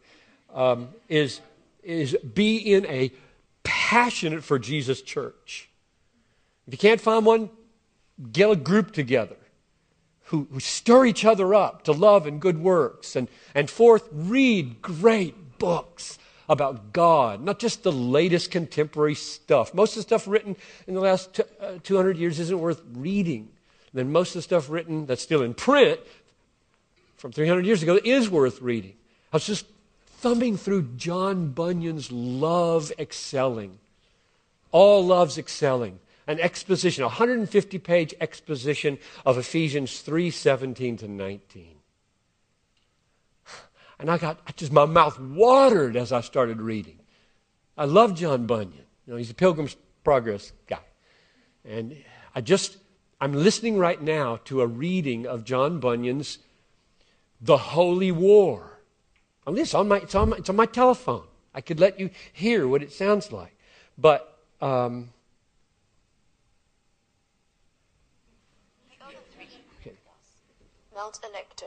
um, 0.54 0.88
is, 1.08 1.40
is 1.82 2.16
be 2.34 2.56
in 2.56 2.86
a 2.86 3.12
passionate 3.62 4.42
for 4.42 4.58
Jesus 4.58 5.02
church. 5.02 5.68
If 6.66 6.74
you 6.74 6.78
can't 6.78 7.00
find 7.00 7.24
one, 7.24 7.50
get 8.32 8.50
a 8.50 8.56
group 8.56 8.92
together 8.92 9.36
who, 10.24 10.46
who 10.52 10.60
stir 10.60 11.06
each 11.06 11.24
other 11.24 11.54
up 11.54 11.82
to 11.84 11.92
love 11.92 12.26
and 12.26 12.40
good 12.40 12.58
works. 12.58 13.16
And, 13.16 13.28
and 13.54 13.68
fourth, 13.68 14.08
read 14.12 14.80
great 14.80 15.58
books 15.58 16.18
about 16.48 16.92
God, 16.92 17.42
not 17.42 17.58
just 17.58 17.82
the 17.82 17.92
latest 17.92 18.50
contemporary 18.50 19.14
stuff. 19.14 19.74
Most 19.74 19.92
of 19.92 19.96
the 19.96 20.02
stuff 20.02 20.28
written 20.28 20.56
in 20.86 20.94
the 20.94 21.00
last 21.00 21.34
t- 21.34 21.42
uh, 21.60 21.78
200 21.82 22.16
years 22.16 22.38
isn't 22.38 22.58
worth 22.58 22.82
reading. 22.92 23.48
then 23.92 24.12
most 24.12 24.30
of 24.30 24.34
the 24.34 24.42
stuff 24.42 24.70
written 24.70 25.06
that's 25.06 25.22
still 25.22 25.42
in 25.42 25.54
print 25.54 26.00
from 27.16 27.32
300 27.32 27.66
years 27.66 27.82
ago 27.82 27.98
is 28.04 28.30
worth 28.30 28.60
reading. 28.60 28.94
I 29.32 29.36
was 29.36 29.46
just 29.46 29.66
thumbing 30.06 30.56
through 30.56 30.82
John 30.96 31.50
Bunyan's 31.50 32.10
Love 32.12 32.92
Excelling. 32.98 33.78
All 34.72 35.04
loves 35.04 35.38
excelling 35.38 35.98
an 36.26 36.40
exposition, 36.40 37.02
a 37.02 37.06
150 37.06 37.78
page 37.78 38.14
exposition 38.20 38.98
of 39.24 39.38
Ephesians 39.38 40.00
3 40.00 40.30
17 40.30 40.96
to 40.98 41.08
19. 41.08 41.76
And 44.00 44.10
I 44.10 44.16
got 44.16 44.40
I 44.46 44.52
just, 44.52 44.72
my 44.72 44.86
mouth 44.86 45.20
watered 45.20 45.94
as 45.94 46.10
I 46.10 46.22
started 46.22 46.60
reading. 46.60 46.98
I 47.76 47.84
love 47.84 48.14
John 48.14 48.46
Bunyan. 48.46 48.86
You 49.06 49.12
know, 49.12 49.16
he's 49.16 49.30
a 49.30 49.34
Pilgrim's 49.34 49.76
Progress 50.02 50.52
guy. 50.66 50.80
And 51.64 51.96
I 52.34 52.40
just, 52.40 52.78
I'm 53.20 53.34
listening 53.34 53.76
right 53.76 54.00
now 54.00 54.40
to 54.46 54.62
a 54.62 54.66
reading 54.66 55.26
of 55.26 55.44
John 55.44 55.80
Bunyan's 55.80 56.38
The 57.40 57.58
Holy 57.58 58.10
War. 58.10 58.80
On 59.46 59.54
this, 59.54 59.74
on 59.74 59.88
my, 59.88 59.98
it's, 59.98 60.14
on 60.14 60.30
my, 60.30 60.36
it's 60.38 60.48
on 60.48 60.56
my 60.56 60.66
telephone. 60.66 61.26
I 61.54 61.60
could 61.60 61.78
let 61.78 62.00
you 62.00 62.10
hear 62.32 62.66
what 62.66 62.82
it 62.82 62.92
sounds 62.92 63.32
like. 63.32 63.54
But 63.98 64.38
um, 64.62 65.10
Mount 71.00 71.18
Alecto, 71.22 71.64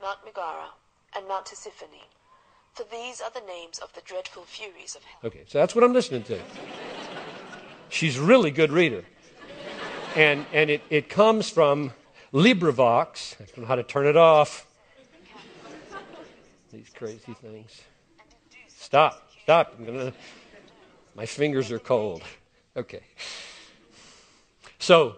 Mount 0.00 0.18
Megaera, 0.24 0.68
and 1.16 1.26
Mount 1.26 1.46
Tisiphone. 1.46 2.04
For 2.72 2.84
these 2.88 3.20
are 3.20 3.30
the 3.32 3.44
names 3.44 3.80
of 3.80 3.92
the 3.94 4.00
dreadful 4.02 4.44
furies 4.44 4.94
of 4.94 5.02
hell. 5.02 5.18
Okay, 5.24 5.42
so 5.48 5.58
that's 5.58 5.74
what 5.74 5.82
I'm 5.82 5.92
listening 5.92 6.22
to. 6.24 6.38
She's 7.88 8.16
really 8.16 8.52
good 8.52 8.70
reader. 8.70 9.02
And, 10.14 10.46
and 10.52 10.70
it, 10.70 10.82
it 10.88 11.08
comes 11.08 11.50
from 11.50 11.92
LibriVox. 12.32 13.40
I 13.40 13.46
don't 13.46 13.58
know 13.58 13.66
how 13.66 13.74
to 13.74 13.82
turn 13.82 14.06
it 14.06 14.16
off. 14.16 14.68
These 16.72 16.90
crazy 16.94 17.34
things. 17.42 17.80
Stop, 18.68 19.32
stop. 19.42 19.74
I'm 19.80 19.84
gonna, 19.84 20.12
my 21.16 21.26
fingers 21.26 21.72
are 21.72 21.80
cold. 21.80 22.22
Okay. 22.76 23.02
So, 24.78 25.16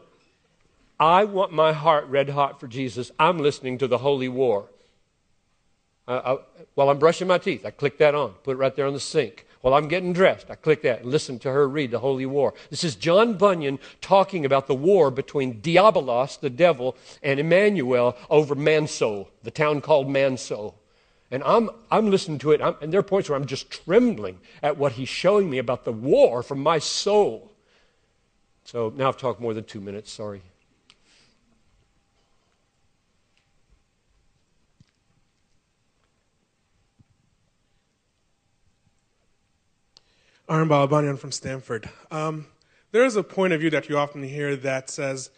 I 1.03 1.25
want 1.25 1.51
my 1.51 1.73
heart 1.73 2.07
red 2.07 2.29
hot 2.29 2.61
for 2.61 2.69
Jesus. 2.69 3.11
I'm 3.19 3.41
listening 3.41 3.77
to 3.79 3.89
the 3.89 3.99
Holy 3.99 4.29
War. 4.29 4.69
I, 6.07 6.37
while 6.75 6.91
I'm 6.91 7.01
brushing 7.01 7.27
my 7.27 7.39
teeth, 7.39 7.67
I 7.67 7.73
click 7.73 7.99
that 7.99 8.15
on, 8.15 8.35
put 8.45 8.53
it 8.53 8.59
right 8.59 8.77
there 8.77 8.87
on 8.87 8.93
the 8.93 9.01
sink. 9.01 9.45
While 9.63 9.75
I'm 9.75 9.89
getting 9.89 10.13
dressed, 10.13 10.49
I 10.49 10.55
click 10.55 10.83
that 10.83 11.01
and 11.01 11.11
listen 11.11 11.41
to 11.41 11.51
her 11.51 11.69
read 11.69 11.91
the 11.91 11.99
Holy 11.99 12.25
War. 12.25 12.55
This 12.71 12.85
is 12.85 12.95
John 12.95 13.35
Bunyan 13.35 13.81
talking 14.01 14.45
about 14.45 14.69
the 14.69 14.77
war 14.77 15.11
between 15.11 15.61
Diabolus, 15.61 16.39
the 16.39 16.51
devil, 16.51 16.97
and 17.21 17.41
Emmanuel 17.41 18.17
over 18.31 18.55
Mansoul, 18.55 19.29
the 19.43 19.51
town 19.51 19.81
called 19.81 20.09
Mansoul. 20.09 20.77
And 21.33 21.43
I'm, 21.43 21.69
I'm 21.91 22.13
listening 22.13 22.39
to 22.41 22.53
it, 22.53 22.63
I'm, 22.63 22.77
and 22.81 22.93
there 22.93 23.01
are 23.01 23.05
points 23.05 23.29
where 23.29 23.37
I'm 23.37 23.47
just 23.47 23.73
trembling 23.73 24.39
at 24.63 24.77
what 24.77 24.93
he's 24.93 25.09
showing 25.09 25.51
me 25.51 25.59
about 25.59 25.85
the 25.85 25.93
war 25.93 26.45
from 26.45 26.63
my 26.63 26.79
soul. 26.79 27.51
So 28.63 28.93
now 28.97 29.09
I've 29.09 29.17
talked 29.17 29.41
more 29.41 29.53
than 29.53 29.65
two 29.65 29.81
minutes, 29.81 30.13
sorry. 30.13 30.43
Arun 40.49 40.69
Balabanian 40.69 41.19
from 41.19 41.31
Stanford. 41.31 41.89
Um, 42.11 42.47
there 42.91 43.05
is 43.05 43.17
a 43.17 43.23
point 43.23 43.53
of 43.53 43.61
view 43.61 43.71
that 43.71 43.89
you 43.89 43.97
often 43.97 44.23
hear 44.23 44.57
that 44.57 44.91
says 44.91 45.31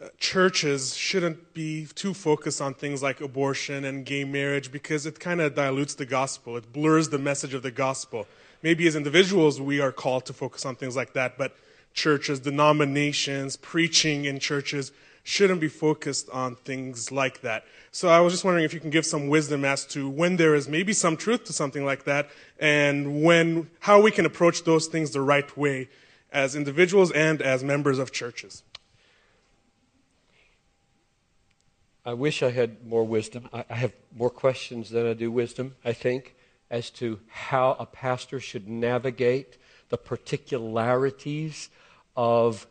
uh, 0.00 0.08
churches 0.18 0.96
shouldn't 0.96 1.52
be 1.52 1.86
too 1.94 2.14
focused 2.14 2.60
on 2.60 2.72
things 2.72 3.02
like 3.02 3.20
abortion 3.20 3.84
and 3.84 4.06
gay 4.06 4.24
marriage 4.24 4.72
because 4.72 5.04
it 5.04 5.20
kind 5.20 5.40
of 5.40 5.54
dilutes 5.54 5.94
the 5.94 6.06
gospel. 6.06 6.56
It 6.56 6.72
blurs 6.72 7.10
the 7.10 7.18
message 7.18 7.52
of 7.52 7.62
the 7.62 7.70
gospel. 7.70 8.26
Maybe 8.62 8.86
as 8.86 8.96
individuals, 8.96 9.60
we 9.60 9.80
are 9.80 9.92
called 9.92 10.24
to 10.26 10.32
focus 10.32 10.64
on 10.64 10.76
things 10.76 10.96
like 10.96 11.12
that, 11.12 11.36
but 11.36 11.54
churches, 11.92 12.40
denominations, 12.40 13.56
preaching 13.56 14.24
in 14.24 14.38
churches 14.38 14.92
shouldn't 15.28 15.60
be 15.60 15.68
focused 15.68 16.30
on 16.30 16.56
things 16.56 17.12
like 17.12 17.42
that. 17.42 17.62
So 17.90 18.08
I 18.08 18.20
was 18.20 18.32
just 18.32 18.46
wondering 18.46 18.64
if 18.64 18.72
you 18.72 18.80
can 18.80 18.88
give 18.88 19.04
some 19.04 19.28
wisdom 19.28 19.62
as 19.62 19.84
to 19.88 20.08
when 20.08 20.36
there 20.36 20.54
is 20.54 20.68
maybe 20.68 20.94
some 20.94 21.18
truth 21.18 21.44
to 21.44 21.52
something 21.52 21.84
like 21.84 22.04
that 22.04 22.30
and 22.58 23.22
when 23.22 23.68
how 23.80 24.00
we 24.00 24.10
can 24.10 24.24
approach 24.24 24.64
those 24.64 24.86
things 24.86 25.10
the 25.10 25.20
right 25.20 25.54
way 25.54 25.90
as 26.32 26.56
individuals 26.56 27.12
and 27.12 27.42
as 27.42 27.62
members 27.62 27.98
of 27.98 28.10
churches. 28.10 28.62
I 32.06 32.14
wish 32.14 32.42
I 32.42 32.50
had 32.50 32.86
more 32.86 33.04
wisdom. 33.04 33.50
I 33.52 33.74
have 33.74 33.92
more 34.16 34.30
questions 34.30 34.88
than 34.88 35.06
I 35.06 35.12
do 35.12 35.30
wisdom, 35.30 35.76
I 35.84 35.92
think, 35.92 36.36
as 36.70 36.88
to 36.92 37.20
how 37.28 37.76
a 37.78 37.84
pastor 37.84 38.40
should 38.40 38.66
navigate 38.66 39.58
the 39.90 39.98
particularities 39.98 41.68
of 42.16 42.66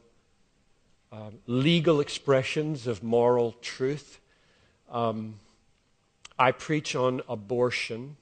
um, 1.17 1.39
legal 1.47 1.99
expressions 1.99 2.85
of 2.85 3.01
moral 3.01 3.53
truth. 3.61 4.19
Um, 4.91 5.39
I 6.37 6.51
preach 6.51 6.95
on 6.95 7.21
abortion 7.27 8.17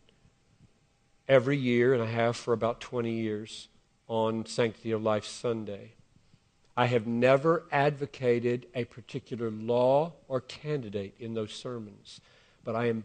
every 1.28 1.58
year, 1.58 1.94
and 1.94 2.02
I 2.02 2.06
have 2.06 2.38
for 2.38 2.54
about 2.54 2.80
20 2.80 3.12
years 3.12 3.68
on 4.08 4.46
Sanctity 4.46 4.92
of 4.92 5.04
Life 5.04 5.26
Sunday. 5.26 5.92
I 6.78 6.86
have 6.86 7.06
never 7.06 7.66
advocated 7.70 8.68
a 8.74 8.86
particular 8.86 9.52
law 9.52 10.14
or 10.30 10.40
candidate 10.40 11.16
in 11.20 11.34
those 11.34 11.52
sermons, 11.52 12.22
but 12.64 12.78
I 12.78 12.88
am 12.88 13.04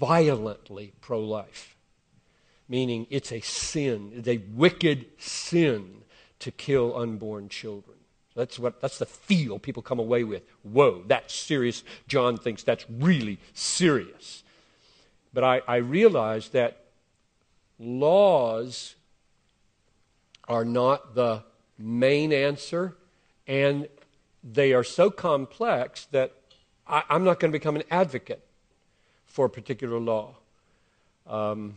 violently 0.00 0.94
pro 1.00 1.20
life, 1.20 1.76
meaning 2.68 3.06
it's 3.08 3.30
a 3.30 3.40
sin, 3.40 4.10
it's 4.16 4.28
a 4.28 4.38
wicked 4.52 5.06
sin 5.18 6.02
to 6.40 6.50
kill 6.50 6.96
unborn 6.96 7.48
children. 7.48 7.93
That's, 8.34 8.58
what, 8.58 8.80
that's 8.80 8.98
the 8.98 9.06
feel 9.06 9.58
people 9.58 9.82
come 9.82 9.98
away 9.98 10.24
with. 10.24 10.42
Whoa, 10.62 11.04
that's 11.06 11.34
serious. 11.34 11.84
John 12.08 12.36
thinks 12.36 12.62
that's 12.62 12.84
really 12.90 13.38
serious. 13.52 14.42
But 15.32 15.44
I, 15.44 15.62
I 15.68 15.76
realize 15.76 16.48
that 16.50 16.84
laws 17.78 18.96
are 20.48 20.64
not 20.64 21.14
the 21.14 21.42
main 21.78 22.32
answer, 22.32 22.96
and 23.46 23.88
they 24.42 24.72
are 24.72 24.84
so 24.84 25.10
complex 25.10 26.06
that 26.06 26.32
I, 26.86 27.02
am 27.10 27.24
not 27.24 27.40
going 27.40 27.52
to 27.52 27.58
become 27.58 27.76
an 27.76 27.84
advocate 27.90 28.44
for 29.26 29.46
a 29.46 29.50
particular 29.50 29.98
law. 29.98 30.34
Um, 31.26 31.76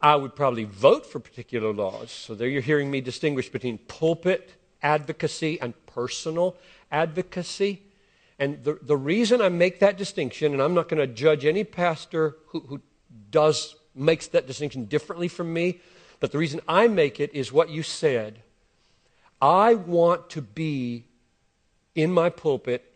I 0.00 0.16
would 0.16 0.34
probably 0.34 0.64
vote 0.64 1.04
for 1.04 1.20
particular 1.20 1.72
laws. 1.72 2.10
So 2.10 2.34
there 2.34 2.48
you're 2.48 2.62
hearing 2.62 2.90
me 2.90 3.00
distinguish 3.00 3.50
between 3.50 3.78
pulpit 3.78 4.54
advocacy 4.82 5.60
and 5.60 5.74
personal 5.86 6.56
advocacy. 6.90 7.82
And 8.38 8.64
the, 8.64 8.78
the 8.80 8.96
reason 8.96 9.42
I 9.42 9.48
make 9.48 9.80
that 9.80 9.98
distinction, 9.98 10.52
and 10.52 10.62
I'm 10.62 10.74
not 10.74 10.88
going 10.88 11.06
to 11.06 11.12
judge 11.12 11.44
any 11.44 11.64
pastor 11.64 12.36
who, 12.48 12.60
who 12.60 12.80
does 13.30 13.76
makes 13.94 14.28
that 14.28 14.46
distinction 14.46 14.86
differently 14.86 15.28
from 15.28 15.52
me, 15.52 15.80
but 16.20 16.32
the 16.32 16.38
reason 16.38 16.60
I 16.68 16.88
make 16.88 17.20
it 17.20 17.34
is 17.34 17.52
what 17.52 17.70
you 17.70 17.82
said. 17.82 18.42
I 19.42 19.74
want 19.74 20.30
to 20.30 20.42
be 20.42 21.06
in 21.94 22.12
my 22.12 22.30
pulpit 22.30 22.92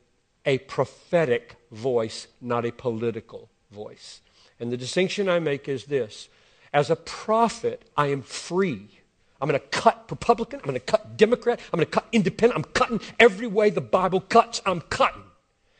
a 0.47 0.59
prophetic 0.59 1.57
voice, 1.71 2.29
not 2.41 2.65
a 2.65 2.73
political 2.73 3.49
voice. 3.71 4.21
And 4.61 4.71
the 4.71 4.77
distinction 4.77 5.29
I 5.29 5.39
make 5.41 5.69
is 5.69 5.85
this 5.87 6.29
as 6.73 6.91
a 6.91 6.97
prophet, 6.97 7.89
I 7.97 8.09
am 8.09 8.23
free. 8.23 9.01
I'm 9.45 9.51
going 9.51 9.61
to 9.61 9.67
cut 9.67 10.07
Republican. 10.09 10.59
I'm 10.61 10.65
going 10.65 10.81
to 10.81 10.81
cut 10.81 11.19
Democrat. 11.19 11.61
I'm 11.71 11.77
going 11.77 11.85
to 11.85 11.93
cut 11.93 12.09
independent. 12.13 12.57
I'm 12.57 12.73
cutting 12.73 12.99
every 13.21 13.47
way 13.47 13.69
the 13.69 13.83
Bible 13.83 14.21
cuts. 14.21 14.63
I'm 14.65 14.81
cutting. 14.81 15.21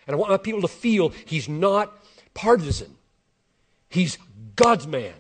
And 0.07 0.15
I 0.15 0.19
want 0.19 0.31
my 0.31 0.37
people 0.37 0.61
to 0.61 0.69
feel 0.69 1.15
he's 1.25 1.49
not 1.49 1.91
partisan. 2.35 2.95
He's 3.89 4.19
God's 4.55 4.87
man. 4.87 5.15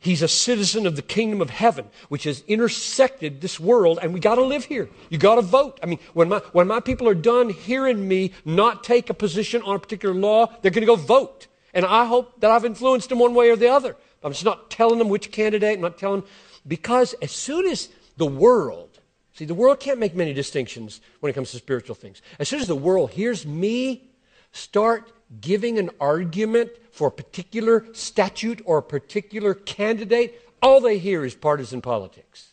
He's 0.00 0.22
a 0.22 0.28
citizen 0.28 0.88
of 0.88 0.96
the 0.96 1.02
kingdom 1.02 1.40
of 1.40 1.50
heaven, 1.50 1.84
which 2.08 2.24
has 2.24 2.42
intersected 2.48 3.40
this 3.40 3.60
world, 3.60 4.00
and 4.02 4.12
we 4.12 4.18
got 4.18 4.34
to 4.34 4.42
live 4.42 4.64
here. 4.64 4.88
You 5.08 5.18
got 5.18 5.36
to 5.36 5.42
vote. 5.42 5.78
I 5.80 5.86
mean, 5.86 6.00
when 6.14 6.28
my, 6.30 6.38
when 6.50 6.66
my 6.66 6.80
people 6.80 7.08
are 7.08 7.14
done 7.14 7.48
hearing 7.48 8.08
me 8.08 8.32
not 8.44 8.82
take 8.82 9.08
a 9.08 9.14
position 9.14 9.62
on 9.62 9.76
a 9.76 9.78
particular 9.78 10.16
law, 10.16 10.46
they're 10.62 10.72
going 10.72 10.82
to 10.82 10.86
go 10.86 10.96
vote. 10.96 11.46
And 11.72 11.86
I 11.86 12.06
hope 12.06 12.40
that 12.40 12.50
I've 12.50 12.64
influenced 12.64 13.08
them 13.08 13.20
one 13.20 13.34
way 13.34 13.50
or 13.50 13.56
the 13.56 13.68
other. 13.68 13.94
I'm 14.24 14.32
just 14.32 14.44
not 14.44 14.68
telling 14.68 14.98
them 14.98 15.08
which 15.08 15.30
candidate, 15.30 15.76
I'm 15.76 15.82
not 15.82 15.96
telling, 15.96 16.24
because 16.66 17.14
as 17.22 17.32
soon 17.32 17.66
as 17.66 17.88
the 18.16 18.26
world, 18.26 19.00
see, 19.34 19.44
the 19.44 19.54
world 19.54 19.80
can't 19.80 19.98
make 19.98 20.14
many 20.14 20.32
distinctions 20.32 21.00
when 21.20 21.30
it 21.30 21.34
comes 21.34 21.50
to 21.52 21.58
spiritual 21.58 21.94
things. 21.94 22.22
As 22.38 22.48
soon 22.48 22.60
as 22.60 22.66
the 22.66 22.76
world 22.76 23.10
hears 23.10 23.46
me 23.46 24.10
start 24.52 25.12
giving 25.40 25.78
an 25.78 25.90
argument 26.00 26.70
for 26.90 27.08
a 27.08 27.12
particular 27.12 27.86
statute 27.92 28.60
or 28.64 28.78
a 28.78 28.82
particular 28.82 29.54
candidate, 29.54 30.42
all 30.62 30.80
they 30.80 30.98
hear 30.98 31.24
is 31.24 31.34
partisan 31.34 31.80
politics. 31.80 32.52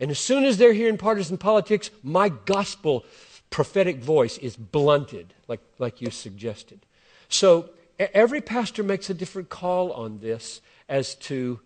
And 0.00 0.10
as 0.10 0.18
soon 0.18 0.44
as 0.44 0.58
they're 0.58 0.72
hearing 0.72 0.98
partisan 0.98 1.38
politics, 1.38 1.90
my 2.02 2.28
gospel 2.28 3.04
prophetic 3.50 3.98
voice 3.98 4.36
is 4.38 4.56
blunted, 4.56 5.32
like, 5.46 5.60
like 5.78 6.00
you 6.00 6.10
suggested. 6.10 6.84
So 7.28 7.70
every 7.98 8.40
pastor 8.40 8.82
makes 8.82 9.10
a 9.10 9.14
different 9.14 9.48
call 9.48 9.92
on 9.92 10.18
this 10.18 10.60
as 10.88 11.14
to 11.16 11.60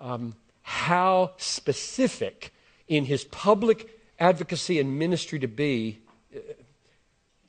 um, 0.00 0.34
how 0.64 1.32
specific 1.36 2.52
in 2.88 3.04
his 3.04 3.24
public 3.24 4.00
advocacy 4.18 4.80
and 4.80 4.98
ministry 4.98 5.38
to 5.38 5.46
be 5.46 6.00
uh, 6.34 6.38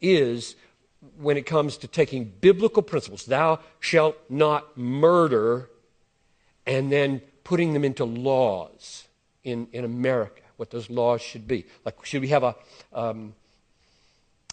is 0.02 0.56
when 1.18 1.38
it 1.38 1.46
comes 1.46 1.78
to 1.78 1.88
taking 1.88 2.26
biblical 2.42 2.84
principles, 2.84 3.26
thou 3.26 3.60
shalt 3.80 4.18
not 4.30 4.78
murder, 4.78 5.70
and 6.66 6.92
then 6.92 7.22
putting 7.46 7.74
them 7.74 7.86
into 7.86 8.04
laws 8.04 9.08
in, 9.46 9.68
in 9.72 9.86
America, 9.86 10.42
what 10.58 10.72
those 10.72 10.90
laws 10.90 11.22
should 11.22 11.48
be. 11.48 11.66
Like, 11.86 12.04
should 12.06 12.22
we 12.22 12.28
have 12.30 12.44
a, 12.44 12.56
um, 12.92 13.34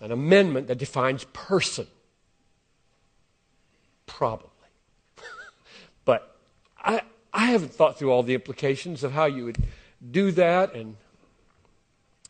an 0.00 0.12
amendment 0.12 0.68
that 0.68 0.78
defines 0.78 1.24
person? 1.32 1.88
Probably. 4.06 4.48
but 6.04 6.36
I, 6.78 7.02
I 7.32 7.46
haven't 7.46 7.72
thought 7.72 7.98
through 7.98 8.10
all 8.10 8.22
the 8.22 8.34
implications 8.34 9.02
of 9.02 9.12
how 9.12 9.24
you 9.24 9.44
would 9.44 9.58
do 10.10 10.30
that 10.32 10.74
and 10.74 10.96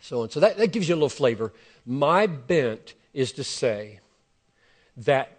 so 0.00 0.22
on. 0.22 0.30
So 0.30 0.40
that, 0.40 0.56
that 0.58 0.72
gives 0.72 0.88
you 0.88 0.94
a 0.94 0.96
little 0.96 1.08
flavor. 1.08 1.52
My 1.84 2.26
bent 2.26 2.94
is 3.12 3.32
to 3.32 3.44
say 3.44 4.00
that 4.96 5.38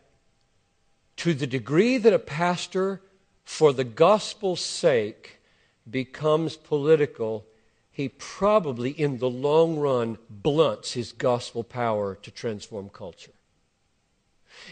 to 1.18 1.34
the 1.34 1.48
degree 1.48 1.98
that 1.98 2.14
a 2.14 2.20
pastor, 2.20 3.02
for 3.44 3.72
the 3.72 3.84
gospel's 3.84 4.62
sake, 4.62 5.40
becomes 5.90 6.56
political, 6.56 7.46
he 7.92 8.10
probably, 8.10 8.90
in 8.90 9.20
the 9.20 9.30
long 9.30 9.78
run, 9.78 10.18
blunts 10.30 10.94
his 10.94 11.12
gospel 11.12 11.64
power 11.64 12.16
to 12.16 12.32
transform 12.32 12.90
culture. 12.90 13.32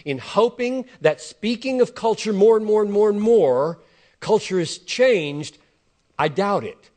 In 0.06 0.18
hoping 0.18 0.86
that 1.02 1.22
speaking 1.22 1.82
of 1.82 1.96
culture 1.96 2.34
more 2.34 2.58
and 2.58 2.66
more 2.66 2.82
and 2.82 2.92
more 2.92 3.10
and 3.10 3.22
more, 3.22 3.80
culture 4.22 4.60
is 4.60 4.78
changed, 4.78 5.58
I 6.18 6.30
doubt 6.30 6.64
it. 6.64 6.90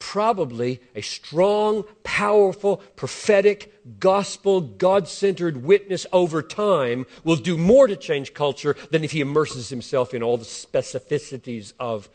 Probably 0.00 0.80
a 0.94 1.02
strong, 1.02 1.84
powerful, 2.02 2.78
prophetic, 2.96 3.72
gospel, 4.00 4.60
God 4.60 5.06
centered 5.06 5.62
witness 5.62 6.06
over 6.12 6.42
time 6.42 7.06
will 7.22 7.36
do 7.36 7.56
more 7.56 7.86
to 7.86 7.96
change 7.96 8.34
culture 8.34 8.74
than 8.90 9.04
if 9.04 9.12
he 9.12 9.20
immerses 9.20 9.68
himself 9.68 10.14
in 10.14 10.22
all 10.22 10.38
the 10.38 10.44
specificities 10.44 11.74
of 11.78 12.08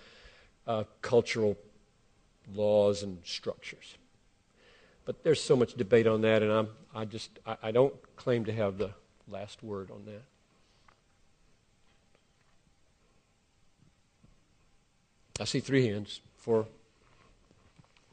uh, 0.68 0.84
cultural 1.02 1.56
laws 2.54 3.04
and 3.04 3.20
structures. 3.24 3.96
But 5.06 5.24
there's 5.24 5.42
so 5.42 5.56
much 5.56 5.76
debate 5.76 6.08
on 6.08 6.22
that, 6.22 6.42
and 6.42 6.52
I'm, 6.52 6.68
I 6.94 7.06
just 7.06 7.30
I, 7.46 7.58
I 7.64 7.72
don't 7.72 7.94
claim 8.16 8.46
to 8.46 8.54
have 8.54 8.78
the 8.80 8.92
last 9.28 9.62
word 9.64 9.92
on 9.92 10.06
that. 10.06 10.24
I 15.40 15.44
see 15.44 15.60
three 15.60 15.88
hands. 15.88 16.22
Four. 16.38 16.66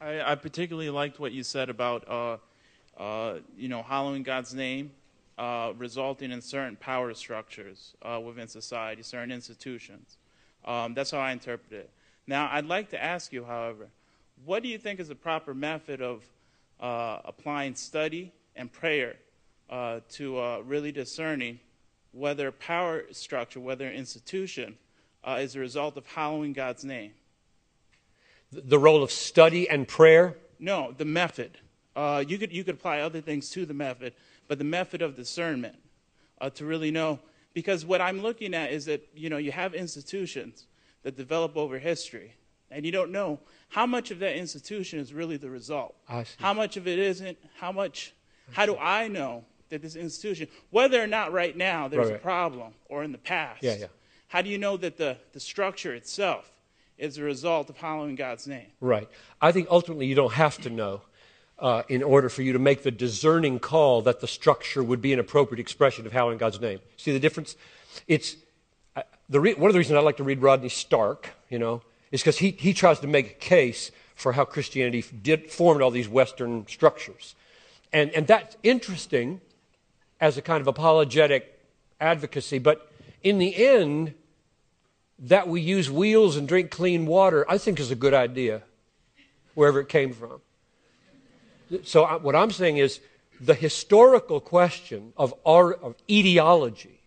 I, 0.01 0.31
I 0.31 0.35
particularly 0.35 0.89
liked 0.89 1.19
what 1.19 1.31
you 1.31 1.43
said 1.43 1.69
about, 1.69 2.07
uh, 2.09 2.37
uh, 3.01 3.39
you 3.57 3.69
know, 3.69 3.81
hallowing 3.81 4.23
God's 4.23 4.53
name, 4.53 4.91
uh, 5.37 5.71
resulting 5.77 6.31
in 6.31 6.41
certain 6.41 6.75
power 6.75 7.13
structures 7.13 7.93
uh, 8.01 8.19
within 8.19 8.49
society, 8.49 9.03
certain 9.03 9.31
institutions. 9.31 10.17
Um, 10.65 10.93
that's 10.93 11.11
how 11.11 11.19
I 11.19 11.31
interpret 11.31 11.71
it. 11.71 11.89
Now, 12.27 12.49
I'd 12.51 12.65
like 12.65 12.89
to 12.89 13.01
ask 13.01 13.31
you, 13.31 13.45
however, 13.45 13.87
what 14.43 14.61
do 14.61 14.67
you 14.67 14.77
think 14.77 14.99
is 14.99 15.07
the 15.07 15.15
proper 15.15 15.53
method 15.53 16.01
of 16.01 16.23
uh, 16.81 17.19
applying 17.23 17.75
study 17.75 18.33
and 18.57 18.71
prayer 18.71 19.15
uh, 19.69 20.01
to 20.11 20.61
really 20.65 20.91
discerning 20.91 21.59
whether 22.11 22.51
power 22.51 23.03
structure, 23.11 23.59
whether 23.59 23.89
institution, 23.89 24.77
is 25.25 25.55
a 25.55 25.59
result 25.59 25.97
of 25.97 26.05
hallowing 26.05 26.53
God's 26.53 26.83
name? 26.83 27.11
The 28.51 28.77
role 28.77 29.03
of 29.03 29.11
study 29.11 29.69
and 29.69 29.87
prayer? 29.87 30.37
No, 30.59 30.93
the 30.95 31.05
method. 31.05 31.57
Uh, 31.95 32.23
you, 32.27 32.37
could, 32.37 32.51
you 32.51 32.63
could 32.63 32.75
apply 32.75 32.99
other 32.99 33.21
things 33.21 33.49
to 33.51 33.65
the 33.65 33.73
method, 33.73 34.13
but 34.47 34.57
the 34.57 34.63
method 34.63 35.01
of 35.01 35.15
discernment 35.15 35.75
uh, 36.41 36.49
to 36.51 36.65
really 36.65 36.91
know. 36.91 37.19
Because 37.53 37.85
what 37.85 38.01
I'm 38.01 38.21
looking 38.21 38.53
at 38.53 38.71
is 38.71 38.85
that, 38.85 39.07
you 39.15 39.29
know, 39.29 39.37
you 39.37 39.51
have 39.51 39.73
institutions 39.73 40.65
that 41.03 41.15
develop 41.15 41.55
over 41.55 41.77
history, 41.77 42.33
and 42.71 42.85
you 42.85 42.91
don't 42.91 43.11
know 43.11 43.39
how 43.69 43.85
much 43.85 44.09
of 44.09 44.19
that 44.19 44.35
institution 44.35 44.99
is 44.99 45.13
really 45.13 45.37
the 45.37 45.49
result. 45.49 45.95
How 46.39 46.53
much 46.53 46.77
of 46.77 46.87
it 46.87 46.97
isn't? 46.97 47.37
How 47.59 47.71
much? 47.71 48.13
How 48.51 48.65
do 48.65 48.75
I 48.77 49.07
know 49.07 49.45
that 49.69 49.81
this 49.81 49.95
institution, 49.95 50.47
whether 50.69 51.01
or 51.01 51.07
not 51.07 51.31
right 51.31 51.55
now 51.55 51.87
there's 51.87 52.05
right, 52.05 52.13
right. 52.13 52.19
a 52.19 52.23
problem 52.23 52.73
or 52.89 53.03
in 53.03 53.11
the 53.11 53.17
past, 53.17 53.63
yeah, 53.63 53.75
yeah. 53.79 53.87
How 54.33 54.41
do 54.41 54.49
you 54.49 54.57
know 54.57 54.75
that 54.77 54.97
the, 54.97 55.15
the 55.33 55.39
structure 55.39 55.93
itself 55.93 56.51
is 56.97 57.19
a 57.19 57.23
result 57.23 57.69
of 57.69 57.77
hallowing 57.77 58.15
God's 58.15 58.47
name? 58.47 58.65
Right. 58.81 59.07
I 59.39 59.51
think 59.51 59.67
ultimately 59.69 60.07
you 60.07 60.15
don't 60.15 60.33
have 60.33 60.57
to 60.61 60.71
know. 60.71 61.01
Uh, 61.59 61.83
in 61.87 62.01
order 62.01 62.29
for 62.29 62.41
you 62.41 62.51
to 62.51 62.59
make 62.59 62.81
the 62.81 62.89
discerning 62.89 63.59
call 63.59 64.01
that 64.01 64.21
the 64.21 64.27
structure 64.27 64.83
would 64.83 65.03
be 65.03 65.13
an 65.13 65.19
appropriate 65.19 65.61
expression 65.61 66.07
of 66.07 66.11
hallowing 66.11 66.39
God's 66.39 66.59
name. 66.59 66.79
See 66.97 67.13
the 67.13 67.19
difference? 67.19 67.55
It's 68.07 68.35
uh, 68.95 69.03
the 69.29 69.39
re- 69.39 69.53
one 69.53 69.69
of 69.69 69.73
the 69.73 69.77
reasons 69.77 69.97
I 69.97 70.01
like 70.01 70.17
to 70.17 70.23
read 70.23 70.41
Rodney 70.41 70.67
Stark, 70.67 71.29
you 71.49 71.59
know, 71.59 71.83
is 72.11 72.21
because 72.21 72.39
he, 72.39 72.49
he 72.51 72.73
tries 72.73 72.99
to 73.01 73.07
make 73.07 73.27
a 73.27 73.35
case 73.35 73.91
for 74.15 74.33
how 74.33 74.45
Christianity 74.45 75.05
did, 75.21 75.51
formed 75.51 75.83
all 75.83 75.91
these 75.91 76.09
Western 76.09 76.65
structures. 76.67 77.35
And, 77.93 78.09
and 78.11 78.25
that's 78.25 78.57
interesting 78.63 79.41
as 80.19 80.37
a 80.37 80.41
kind 80.41 80.59
of 80.59 80.67
apologetic 80.67 81.59
advocacy, 82.01 82.57
but 82.57 82.91
in 83.21 83.37
the 83.37 83.55
end, 83.55 84.15
that 85.23 85.47
we 85.47 85.61
use 85.61 85.89
wheels 85.89 86.35
and 86.35 86.47
drink 86.47 86.69
clean 86.69 87.05
water, 87.05 87.45
I 87.49 87.57
think 87.57 87.79
is 87.79 87.91
a 87.91 87.95
good 87.95 88.13
idea, 88.13 88.61
wherever 89.53 89.79
it 89.79 89.87
came 89.89 90.13
from. 90.13 90.41
So, 91.83 92.05
what 92.19 92.35
I'm 92.35 92.51
saying 92.51 92.77
is 92.77 92.99
the 93.39 93.53
historical 93.53 94.39
question 94.39 95.13
of, 95.17 95.33
art, 95.45 95.79
of 95.81 95.95
etiology, 96.09 96.99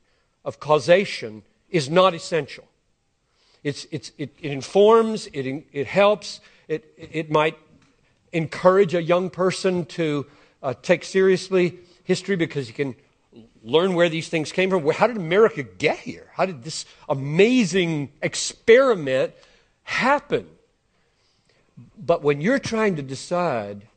of 0.45 0.59
causation, 0.59 1.43
is 1.71 1.91
not 1.91 2.15
essential. 2.15 2.65
It's, 3.63 3.87
it's, 3.91 4.13
it, 4.17 4.33
it 4.41 4.51
informs, 4.51 5.27
it, 5.33 5.65
it 5.73 5.87
helps, 5.87 6.41
it, 6.69 6.85
it 6.97 7.31
might 7.31 7.59
encourage 8.33 8.95
a 8.95 9.03
young 9.03 9.29
person 9.29 9.85
to 9.87 10.27
uh, 10.63 10.75
take 10.81 11.05
seriously 11.05 11.79
history 12.05 12.37
because 12.37 12.69
you 12.69 12.75
can 12.75 12.95
learn 13.67 13.95
where 13.95 14.09
these 14.09 14.29
things 14.29 14.53
came 14.53 14.71
from. 14.71 14.89
How 14.91 15.09
did 15.09 15.17
America 15.17 15.65
get 15.65 15.99
here? 15.99 16.29
How 16.33 16.47
did 16.47 16.63
this 16.63 16.87
amazing 17.09 18.13
experiment 18.23 19.35
happen? 19.83 20.47
But 21.99 22.23
when 22.23 22.41
you're 22.41 22.61
trying 22.61 22.97
to 22.97 23.03
decide 23.03 23.89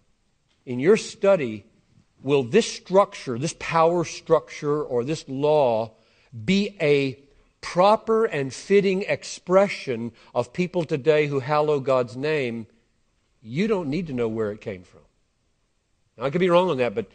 in 0.66 0.80
your 0.80 0.98
study, 0.98 1.66
will 2.24 2.44
this 2.44 2.70
structure, 2.70 3.38
this 3.38 3.56
power 3.60 4.04
structure, 4.04 4.84
or 4.84 5.04
this 5.04 5.24
law 5.30 5.92
be 6.46 6.76
a 6.82 7.20
proper 7.62 8.26
and 8.26 8.52
fitting 8.52 9.04
expression 9.04 10.12
of 10.34 10.52
people 10.52 10.84
today 10.84 11.28
who 11.28 11.40
hallow 11.40 11.80
God's 11.80 12.18
name, 12.18 12.66
you 13.44 13.68
don't 13.68 13.90
need 13.90 14.08
to 14.08 14.14
know 14.14 14.28
where 14.28 14.52
it 14.52 14.62
came 14.62 14.84
from. 14.84 15.02
Now, 16.18 16.26
I 16.26 16.32
could 16.32 16.42
be 16.42 16.50
wrong 16.50 16.72
on 16.72 16.78
that, 16.78 16.96
but 16.96 17.06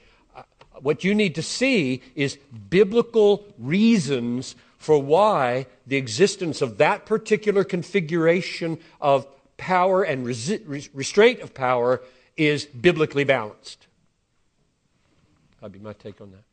what 0.80 1.04
you 1.04 1.14
need 1.14 1.34
to 1.36 1.42
see 1.42 2.02
is 2.14 2.38
biblical 2.70 3.44
reasons 3.58 4.56
for 4.78 5.00
why 5.00 5.66
the 5.86 5.96
existence 5.96 6.60
of 6.60 6.78
that 6.78 7.06
particular 7.06 7.64
configuration 7.64 8.78
of 9.00 9.26
power 9.56 10.02
and 10.02 10.26
resi- 10.26 10.88
restraint 10.92 11.40
of 11.40 11.54
power 11.54 12.02
is 12.36 12.66
biblically 12.66 13.24
balanced. 13.24 13.86
That'd 15.60 15.72
be 15.72 15.78
my 15.78 15.94
take 15.94 16.20
on 16.20 16.32
that. 16.32 16.44